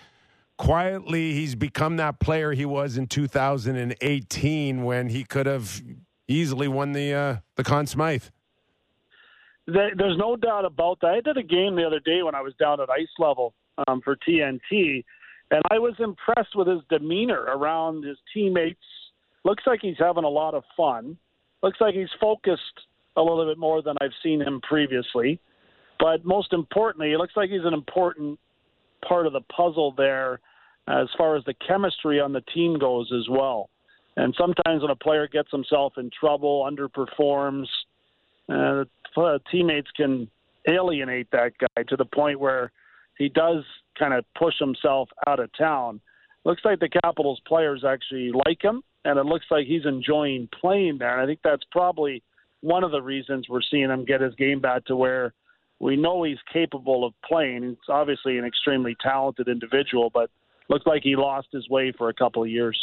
[0.59, 5.83] quietly he's become that player he was in 2018 when he could have
[6.29, 8.25] easily won the uh, the Conn Smythe.
[9.67, 11.09] There's no doubt about that.
[11.09, 13.53] I did a game the other day when I was down at ice level
[13.89, 15.03] um, for TNT
[15.51, 18.81] and I was impressed with his demeanor around his teammates.
[19.45, 21.17] Looks like he's having a lot of fun.
[21.63, 22.61] Looks like he's focused
[23.17, 25.41] a little bit more than I've seen him previously.
[25.99, 28.39] But most importantly, it looks like he's an important
[29.07, 30.41] part of the puzzle there
[30.89, 33.71] as far as the chemistry on the team goes as well.
[34.17, 37.67] And sometimes when a player gets himself in trouble, underperforms,
[38.49, 38.85] uh,
[39.51, 40.29] teammates can
[40.69, 42.73] alienate that guy to the point where
[43.19, 43.65] he does
[43.99, 46.01] kind of push himself out of town.
[46.45, 50.99] Looks like the Capitals players actually like him, and it looks like he's enjoying playing
[50.99, 51.13] there.
[51.13, 52.23] And I think that's probably
[52.61, 55.33] one of the reasons we're seeing him get his game back to where
[55.79, 57.63] we know he's capable of playing.
[57.63, 60.31] He's obviously an extremely talented individual, but
[60.69, 62.79] looks like he lost his way for a couple of years.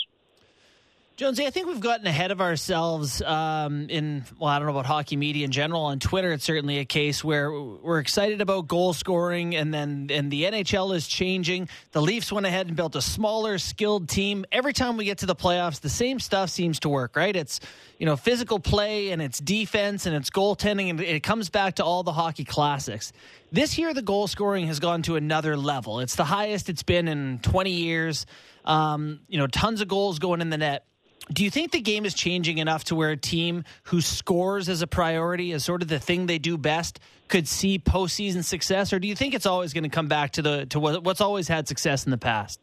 [1.15, 4.87] Jonesy, I think we've gotten ahead of ourselves um, in, well, I don't know about
[4.87, 5.83] hockey media in general.
[5.83, 10.31] On Twitter, it's certainly a case where we're excited about goal scoring, and then and
[10.31, 11.69] the NHL is changing.
[11.91, 14.43] The Leafs went ahead and built a smaller, skilled team.
[14.51, 17.35] Every time we get to the playoffs, the same stuff seems to work, right?
[17.35, 17.59] It's
[17.99, 21.85] you know physical play and it's defense and it's goaltending, and it comes back to
[21.85, 23.13] all the hockey classics.
[23.51, 25.99] This year, the goal scoring has gone to another level.
[25.99, 28.25] It's the highest it's been in 20 years.
[28.65, 30.85] Um, you know, tons of goals going in the net
[31.31, 34.81] Do you think the game is changing enough to where a team who scores as
[34.81, 38.99] a priority, as sort of the thing they do best, could see postseason success, or
[38.99, 41.67] do you think it's always going to come back to the to what's always had
[41.67, 42.59] success in the past?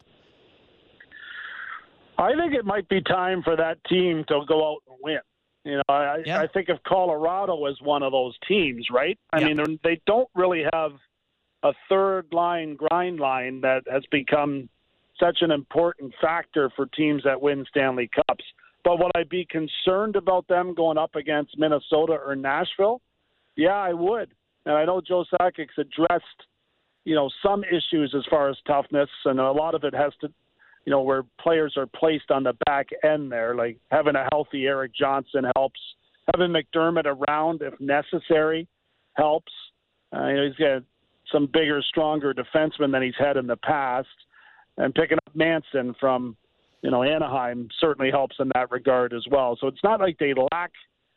[2.17, 5.19] I think it might be time for that team to go out and win.
[5.63, 6.39] You know, I, yeah.
[6.39, 9.17] I think of Colorado as one of those teams, right?
[9.31, 9.53] I yeah.
[9.53, 10.91] mean, they don't really have
[11.63, 14.69] a third line grind line that has become
[15.21, 18.43] such an important factor for teams that win Stanley Cups.
[18.83, 23.01] But would I be concerned about them going up against Minnesota or Nashville?
[23.55, 24.31] Yeah, I would.
[24.65, 26.25] And I know Joe Sakic's addressed,
[27.05, 30.29] you know, some issues as far as toughness, and a lot of it has to,
[30.85, 33.55] you know, where players are placed on the back end there.
[33.55, 35.79] Like having a healthy Erik Johnson helps.
[36.33, 38.67] Having MacDermid around if necessary
[39.13, 39.51] helps.
[40.15, 40.83] Uh, you know, he's got
[41.31, 44.07] some bigger, stronger defensemen than he's had in the past
[44.77, 46.35] and picking up Manson from
[46.81, 49.57] you know Anaheim certainly helps in that regard as well.
[49.59, 50.71] So it's not like they lack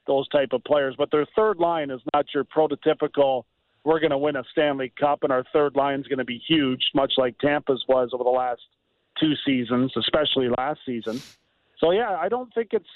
[0.06, 3.44] those type of players, but their third line is not your prototypical.
[3.84, 6.42] We're going to win a Stanley Cup, and our third line is going to be
[6.46, 8.62] huge, much like Tampa's was over the last
[9.20, 11.20] two seasons, especially last season.
[11.78, 12.88] So yeah, I don't think it's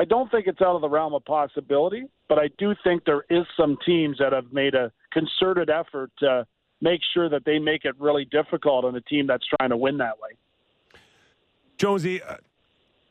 [0.00, 3.24] I don't think it's out of the realm of possibility, but I do think there
[3.30, 6.46] is some teams that have made a concerted effort to
[6.80, 9.98] make sure that they make it really difficult on a team that's trying to win
[9.98, 10.30] that way.
[11.78, 12.36] Jonesy, uh,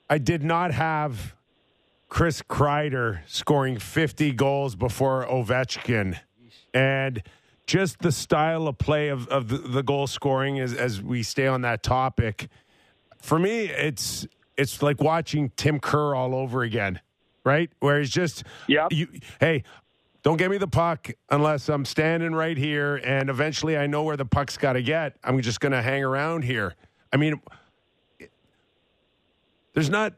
[0.10, 1.36] I did not have
[2.10, 6.20] Chris Kreider scoring 50 goals before Ovechkin.
[6.74, 7.24] And
[7.66, 11.48] just the style of play of, of the, the goal scoring as, as we stay
[11.48, 12.48] on that topic.
[13.22, 17.02] For me, it's it's like watching Tim Kerr all over again,
[17.44, 17.70] right?
[17.80, 18.88] Where he's just, yeah.
[19.40, 19.64] Hey,
[20.26, 24.18] don't get me the puck unless I'm standing right here and eventually I know where
[24.18, 25.18] the puck's got to get.
[25.24, 26.74] I'm just going to hang around here.
[27.14, 27.40] I mean,
[29.74, 30.14] there's not,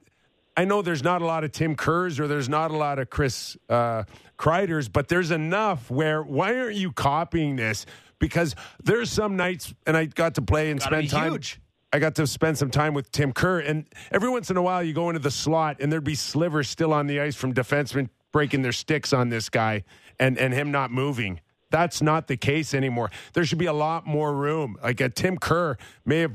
[0.55, 3.10] I know there's not a lot of Tim Kerrs or there's not a lot of
[3.10, 4.03] Chris uh,
[4.39, 7.86] Kreiders, but there's enough where why aren't you copying this?
[8.18, 11.34] Because there's some nights, and I got to play and spend time.
[11.34, 11.60] Huge.
[11.91, 14.82] I got to spend some time with Tim Kerr, and every once in a while
[14.82, 18.10] you go into the slot and there'd be slivers still on the ice from defensemen
[18.32, 19.84] breaking their sticks on this guy
[20.19, 21.41] and, and him not moving.
[21.69, 23.11] That's not the case anymore.
[23.34, 24.78] There should be a lot more room.
[24.82, 26.34] Like a uh, Tim Kerr may have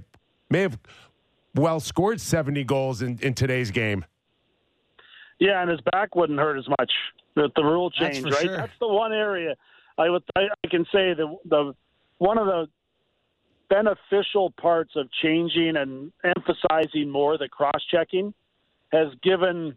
[0.51, 0.79] may have
[1.55, 4.05] well scored 70 goals in, in today's game.
[5.39, 6.93] Yeah, and his back wouldn't hurt as much
[7.35, 8.45] with the rule change, That's right?
[8.45, 8.57] Sure.
[8.59, 9.57] That's the one area
[9.99, 11.75] I would I, I can say the the
[12.19, 12.69] one of the
[13.69, 18.35] beneficial parts of changing and emphasizing more the cross checking
[18.93, 19.77] has given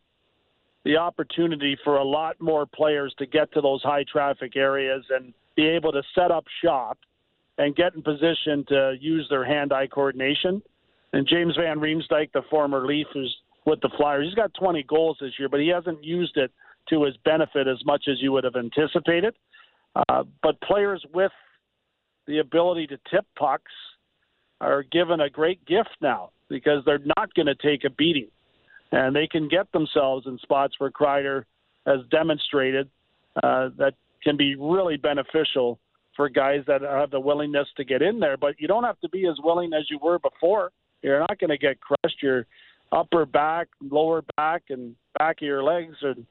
[0.85, 5.33] the opportunity for a lot more players to get to those high traffic areas and
[5.55, 6.99] be able to set up shop
[7.57, 10.61] and get in position to use their hand eye coordination.
[11.11, 15.17] And James Van Riemsdyk, the former Leaf who's with the Flyers, he's got 20 goals
[15.19, 16.51] this year, but he hasn't used it
[16.89, 19.33] to his benefit as much as you would have anticipated.
[19.95, 21.31] Uh, but players with
[22.27, 23.71] the ability to tip pucks
[24.61, 28.27] are given a great gift now because they're not going to take a beating
[28.91, 31.43] and they can get themselves in spots where Kreider
[31.85, 32.89] has demonstrated
[33.43, 35.79] uh, that can be really beneficial
[36.15, 38.37] for guys that have the willingness to get in there.
[38.37, 40.71] But you don't have to be as willing as you were before.
[41.01, 42.23] You're not going to get crushed.
[42.23, 42.45] Your
[42.91, 46.25] upper back, lower back, and back of your legs and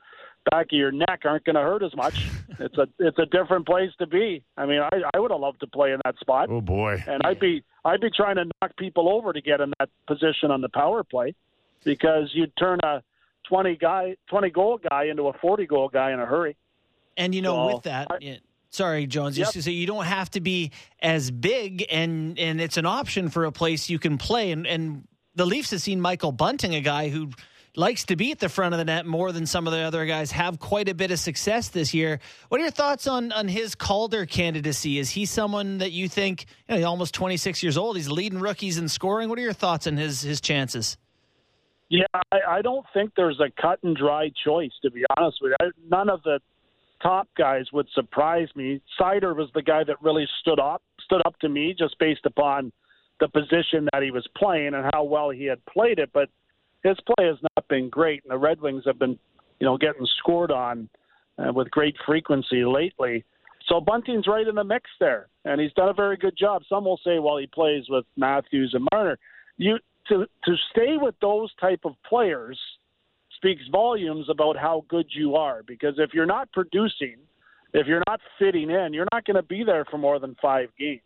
[0.51, 2.15] back of your neck aren't going to hurt as much.
[2.59, 4.43] it's a it's a different place to be.
[4.57, 6.49] I mean, I I would have loved to play in that spot.
[6.51, 7.03] Oh boy!
[7.07, 10.51] And I'd be I'd be trying to knock people over to get in that position
[10.51, 11.35] on the power play
[11.85, 13.03] because you'd turn a
[13.49, 16.57] 20 guy 20 goal guy into a 40 goal guy in a hurry.
[17.16, 19.53] And you know, so, with that, I, sorry, Jones, yep.
[19.53, 23.53] just you don't have to be as big, and and it's an option for a
[23.53, 24.51] place you can play.
[24.51, 27.30] And and the Leafs have seen Michael Bunting, a guy who
[27.76, 30.07] likes to be at the front of the net more than some of the other
[30.07, 32.20] guys, have quite a bit of success this year.
[32.49, 34.99] What are your thoughts on on his Calder candidacy?
[34.99, 38.41] Is he someone that you think, you know, he's almost 26 years old, he's leading
[38.41, 39.28] rookies in scoring?
[39.28, 40.97] What are your thoughts on his his chances?
[41.91, 45.53] Yeah, I, I don't think there's a cut and dry choice, to be honest with
[45.61, 45.66] you.
[45.66, 46.41] I, none of the
[47.03, 48.80] top guys would surprise me.
[48.99, 52.72] Seider was the guy that really stood up, stood up to me just based upon
[53.20, 56.11] the position that he was playing and how well he had played it.
[56.12, 56.30] But
[56.82, 59.18] his play has not been great, and the Red Wings have been,
[59.61, 60.89] you know, getting scored on
[61.39, 63.24] uh, with great frequency lately.
[63.68, 66.62] So Bunting's right in the mix there, and he's done a very good job.
[66.68, 69.18] Some will say, well, he plays with Matthews and Marner.
[69.57, 69.78] You
[70.09, 72.59] to to stay with those type of players
[73.37, 77.17] speaks volumes about how good you are because if you're not producing
[77.73, 80.69] if you're not fitting in you're not going to be there for more than 5
[80.79, 81.01] games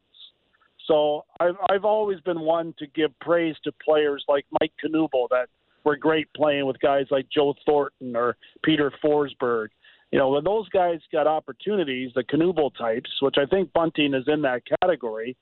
[0.88, 5.48] so I've I've always been one to give praise to players like Mike Knuble that
[5.84, 9.68] were great playing with guys like Joe Thornton or Peter Forsberg.
[10.10, 14.24] You know, when those guys got opportunities, the Knuble types, which I think Bunting is
[14.26, 15.36] in that category,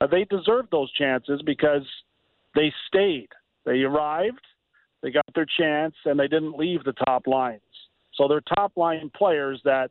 [0.00, 1.82] uh, they deserved those chances because
[2.56, 3.28] they stayed.
[3.64, 4.44] They arrived,
[5.02, 7.60] they got their chance, and they didn't leave the top lines.
[8.14, 9.90] So they're top line players that,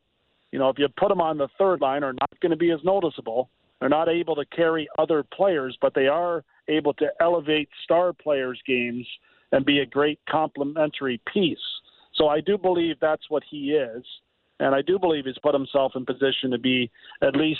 [0.52, 2.72] you know, if you put them on the third line, are not going to be
[2.72, 3.50] as noticeable.
[3.80, 8.60] They're not able to carry other players, but they are able to elevate star players'
[8.66, 9.06] games
[9.52, 11.58] and be a great complementary piece.
[12.16, 14.04] So I do believe that's what he is,
[14.60, 16.90] and I do believe he's put himself in position to be
[17.22, 17.60] at least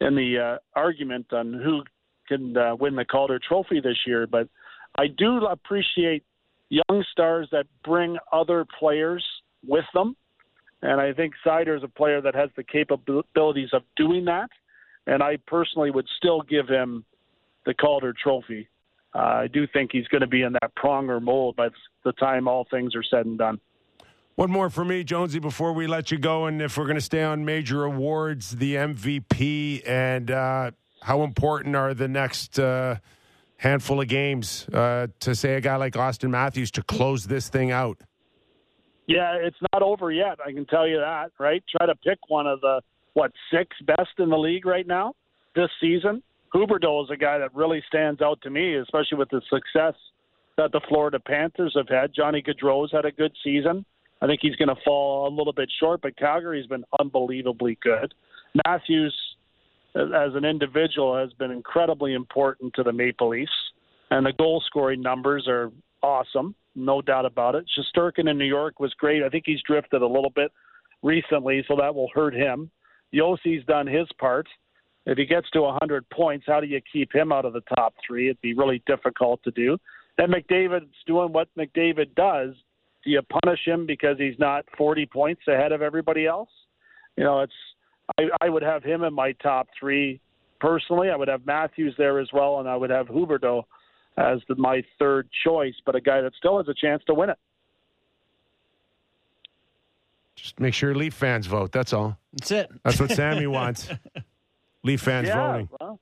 [0.00, 1.82] in the uh, argument on who
[2.30, 4.26] can uh, win the Calder Trophy this year.
[4.26, 4.48] But
[4.96, 6.22] I do appreciate
[6.68, 9.24] young stars that bring other players
[9.66, 10.16] with them,
[10.82, 14.48] and I think Seider is a player that has the capabilities of doing that.
[15.06, 17.04] And I personally would still give him
[17.66, 18.68] the Calder Trophy.
[19.14, 21.68] Uh, I do think he's going to be in that Pronger mold by
[22.04, 23.60] the time all things are said and done.
[24.36, 26.46] One more for me, Jonesy, before we let you go.
[26.46, 30.70] And if we're going to stay on major awards, the MVP, and uh,
[31.02, 32.96] how important are the next uh,
[33.56, 37.70] handful of games uh, to say a guy like Auston Matthews to close this thing
[37.70, 38.00] out?
[39.06, 40.38] Yeah, it's not over yet.
[40.44, 41.62] I can tell you that, right?
[41.76, 42.80] Try to pick one of the,
[43.14, 45.14] what, six best in the league right now
[45.54, 46.22] this season.
[46.54, 49.94] Huberdeau is a guy that really stands out to me, especially with the success
[50.56, 52.12] that the Florida Panthers have had.
[52.14, 53.84] Johnny Gaudreau's had a good season.
[54.20, 58.12] I think he's going to fall a little bit short, but Calgary's been unbelievably good.
[58.66, 59.16] Matthews,
[59.94, 63.50] as an individual, has been incredibly important to the Maple Leafs,
[64.10, 65.70] and the goal scoring numbers are
[66.02, 67.64] awesome, no doubt about it.
[67.76, 69.22] Shesterkin in New York was great.
[69.22, 70.52] I think he's drifted a little bit
[71.02, 72.70] recently, so that will hurt him.
[73.14, 74.46] Josi's done his part.
[75.06, 77.94] If he gets to 100 points, how do you keep him out of the top
[78.06, 78.28] three?
[78.28, 79.78] It'd be really difficult to do.
[80.18, 82.54] And McDavid's doing what McDavid does
[83.02, 86.50] do you punish him because he's not 40 points ahead of everybody else?
[87.16, 87.52] You know, it's
[88.18, 90.20] I, I would have him in my top three
[90.60, 91.10] personally.
[91.10, 93.64] I would have Matthews there as well, and I would have Huberdeau
[94.16, 97.30] as the, my third choice, but a guy that still has a chance to win
[97.30, 97.38] it.
[100.36, 101.70] Just make sure Leaf fans vote.
[101.72, 102.16] That's all.
[102.32, 102.70] That's it.
[102.84, 103.90] That's what Sammy wants.
[104.82, 105.68] Leaf fans yeah, voting.
[105.78, 106.00] Well,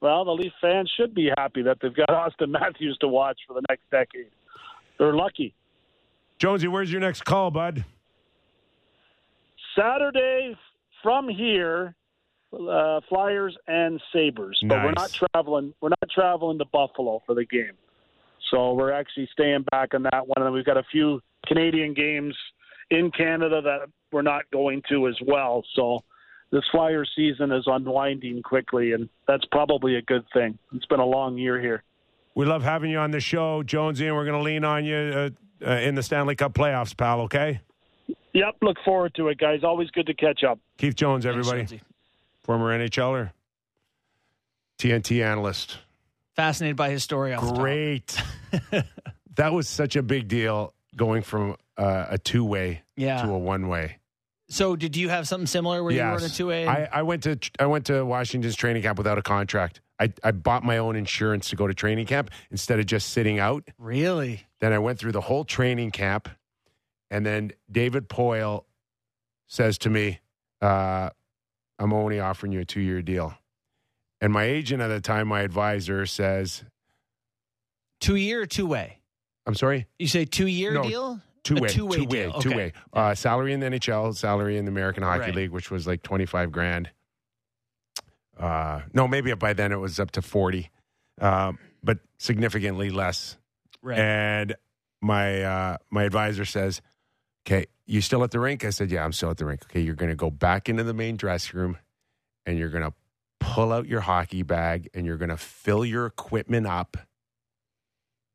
[0.00, 3.54] well, the Leaf fans should be happy that they've got Auston Matthews to watch for
[3.54, 4.30] the next decade.
[4.98, 5.54] They're lucky.
[6.38, 7.84] Jonesy, where's your next call, bud?
[9.76, 10.56] Saturday
[11.04, 11.94] from here,
[12.52, 14.84] uh, Flyers and Sabres, but nice.
[14.84, 15.74] we're not traveling.
[15.80, 17.74] We're not traveling to Buffalo for the game,
[18.50, 20.44] so we're actually staying back on that one.
[20.44, 22.34] And we've got a few Canadian games
[22.90, 25.62] in Canada that we're not going to as well.
[25.76, 26.00] So
[26.50, 30.58] this Flyer season is unwinding quickly, and that's probably a good thing.
[30.72, 31.84] It's been a long year here.
[32.34, 34.96] We love having you on the show, Jonesy, and we're going to lean on you.
[34.96, 35.30] Uh,
[35.64, 37.60] uh, in the Stanley Cup playoffs, pal, okay?
[38.34, 39.60] Yep, look forward to it, guys.
[39.64, 40.58] Always good to catch up.
[40.76, 41.64] Keith Jones, everybody.
[41.64, 41.84] Thanks,
[42.42, 43.30] Former NHLer,
[44.78, 45.78] TNT analyst.
[46.36, 47.32] Fascinated by his story.
[47.32, 47.58] off the top.
[47.58, 48.22] Great.
[49.36, 53.22] that was such a big deal going from uh, a two way Yeah.
[53.22, 53.98] to a one way.
[54.50, 56.66] So, did you have something similar where you were in a two A?
[56.66, 59.80] I, I went to I went to Washington's training camp without a contract.
[59.98, 63.38] I, I bought my own insurance to go to training camp instead of just sitting
[63.38, 63.64] out.
[63.78, 64.44] Really?
[64.60, 66.28] Then I went through the whole training camp,
[67.14, 68.64] and then David Poile
[69.46, 70.18] says to me,
[70.60, 71.10] uh,
[71.78, 73.34] "I'm only offering you a two year deal."
[74.20, 76.64] And my agent at the time, my advisor, says,
[78.00, 78.98] Two year or two way?
[79.46, 81.20] "I'm sorry, You say two year No, deal?
[81.44, 82.72] two way, two-way two way, two Okay.
[82.92, 85.34] Uh, salary in the NHL, salary in the American Hockey Right.
[85.36, 86.90] League, which was like twenty five grand.
[88.36, 90.70] Uh, no, maybe by then it was up to forty,
[91.20, 93.36] um, but significantly less.
[93.82, 93.98] Right.
[93.98, 94.56] And
[95.00, 96.80] my uh, my advisor says,
[97.46, 99.80] "Okay, you still at the rink?" I said, "Yeah, I'm still at the rink." Okay,
[99.80, 101.78] you're going to go back into the main dressing room,
[102.46, 102.92] and you're going to
[103.40, 106.96] pull out your hockey bag, and you're going to fill your equipment up,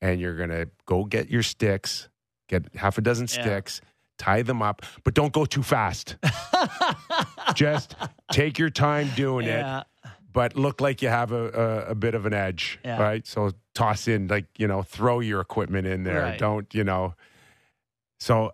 [0.02, 2.10] and you're going to go get your sticks,
[2.48, 3.42] get half a dozen Yeah.
[3.42, 3.82] sticks,
[4.18, 6.18] tie them up, but don't go too fast.
[7.56, 7.96] Just
[8.32, 9.86] take your time doing it
[10.32, 11.48] but look like you have a,
[11.88, 13.02] a, a bit of an edge, Yeah.
[13.02, 13.26] right?
[13.26, 16.22] So toss in, like, you know, throw your equipment in there.
[16.22, 16.38] Right.
[16.40, 17.16] Don't, you know.
[18.20, 18.54] So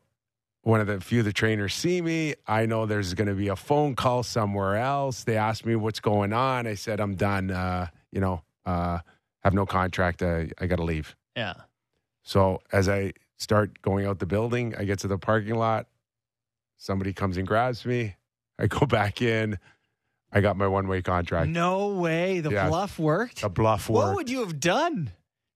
[0.66, 2.34] one of the few of the trainers see me.
[2.48, 5.24] I know there's going to be a phone call somewhere else.
[5.24, 6.66] They ask me what's going on.
[6.66, 7.52] I said, I'm done.
[7.52, 8.98] Uh, you know, uh,
[9.44, 10.24] have no contract.
[10.24, 11.16] I, I got to leave.
[11.38, 11.54] Yeah.
[12.24, 15.86] So as I start going out the building, I get to the parking lot.
[16.78, 18.16] Somebody comes and grabs me.
[18.58, 19.60] I go back in.
[20.34, 21.48] I got my one way contract.
[21.48, 22.40] No way.
[22.40, 22.70] The Yeah.
[22.70, 23.42] bluff worked.
[23.42, 24.08] The bluff worked.
[24.08, 25.12] What would you have done?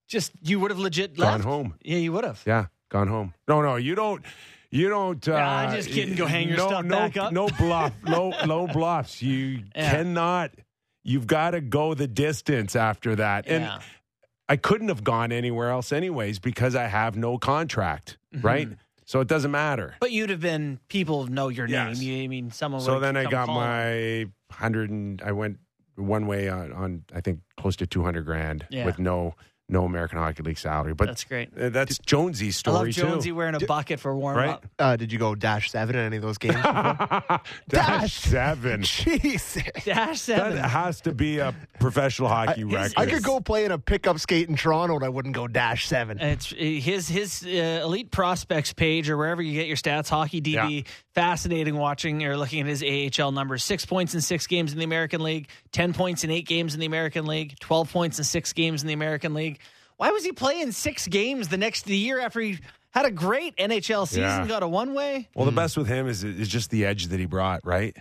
[0.07, 1.43] Just you would have legit Gone left.
[1.45, 1.74] home.
[1.84, 2.43] Yeah, you would have.
[2.45, 3.34] Yeah, gone home.
[3.47, 4.24] No, no, you don't.
[4.72, 5.28] You don't.
[5.28, 6.16] Uh, I'm just kidding.
[6.16, 7.34] Go hang your no, stuff no, back up.
[7.34, 7.94] No bluff.
[8.06, 9.22] no, no bluffs.
[9.22, 9.92] You Yeah.
[9.92, 10.52] cannot.
[11.04, 13.48] You've got to go the distance after that.
[13.48, 13.80] And Yeah.
[14.48, 18.18] I couldn't have gone anywhere else, anyways, because I have no contract.
[18.36, 18.46] Mm-hmm.
[18.46, 18.70] Right.
[19.06, 19.96] So it doesn't matter.
[20.00, 22.00] But you'd have been people know your Yes.
[22.00, 22.08] name.
[22.20, 22.82] You, I mean, someone.
[22.82, 23.62] So then I got calling.
[23.68, 25.58] my hundred and I went
[25.96, 28.86] one way on, on I think close to two hundred grand Yeah.
[28.86, 29.34] with no
[29.70, 30.94] no American Hockey League salary.
[30.94, 31.50] But That's great.
[31.58, 32.76] uh, that's Jonesy's story.
[32.76, 33.36] I love Jonesy too.
[33.36, 34.50] wearing a bucket for warm Right?
[34.50, 34.66] up.
[34.78, 36.56] Uh, did you go dash seven in any of those games?
[36.64, 38.14] Dash Dash.
[38.14, 38.82] seven.
[38.84, 39.64] Jesus.
[39.86, 40.56] Dash seven.
[40.56, 42.94] That has to be a professional hockey record.
[42.98, 45.88] I could go play in a pickup skate in Toronto and I wouldn't go dash
[45.88, 46.20] seven.
[46.20, 50.10] It's his his uh, elite prospects page or wherever you get your stats.
[50.10, 50.82] Hockey DB, Yeah.
[51.16, 52.84] Fascinating watching or looking at his
[53.20, 53.64] AHL numbers.
[53.64, 55.49] Six points in six games in the American League.
[55.72, 57.57] Ten points in eight games in the American League.
[57.60, 59.60] Twelve points in six games in the American League.
[59.97, 62.60] Why was he playing six games the next the year after he
[62.91, 64.22] had a great NHL season?
[64.24, 64.47] Yeah.
[64.47, 65.28] Got a one way.
[65.36, 67.95] Well, the best with him is is just the edge that he brought, right?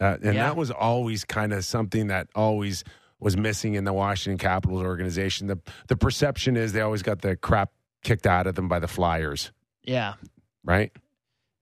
[0.00, 0.44] Uh, and Yeah.
[0.44, 2.84] that was always kind of something that always
[3.20, 5.46] was missing in the Washington Capitals organization.
[5.46, 7.70] The the perception is they always got the crap
[8.04, 9.52] kicked out of them by the Flyers,
[9.84, 10.14] Yeah.
[10.64, 10.90] right?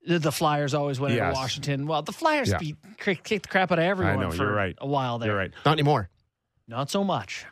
[0.07, 1.29] The, the Flyers always went Yes.
[1.29, 1.87] into Washington.
[1.87, 2.59] Well, the Flyers Yeah.
[2.59, 4.75] beat kicked the crap out of everyone know, for you're right.
[4.81, 5.31] a while there.
[5.31, 5.53] You're right.
[5.67, 6.09] Not anymore.
[6.67, 7.45] Not so much.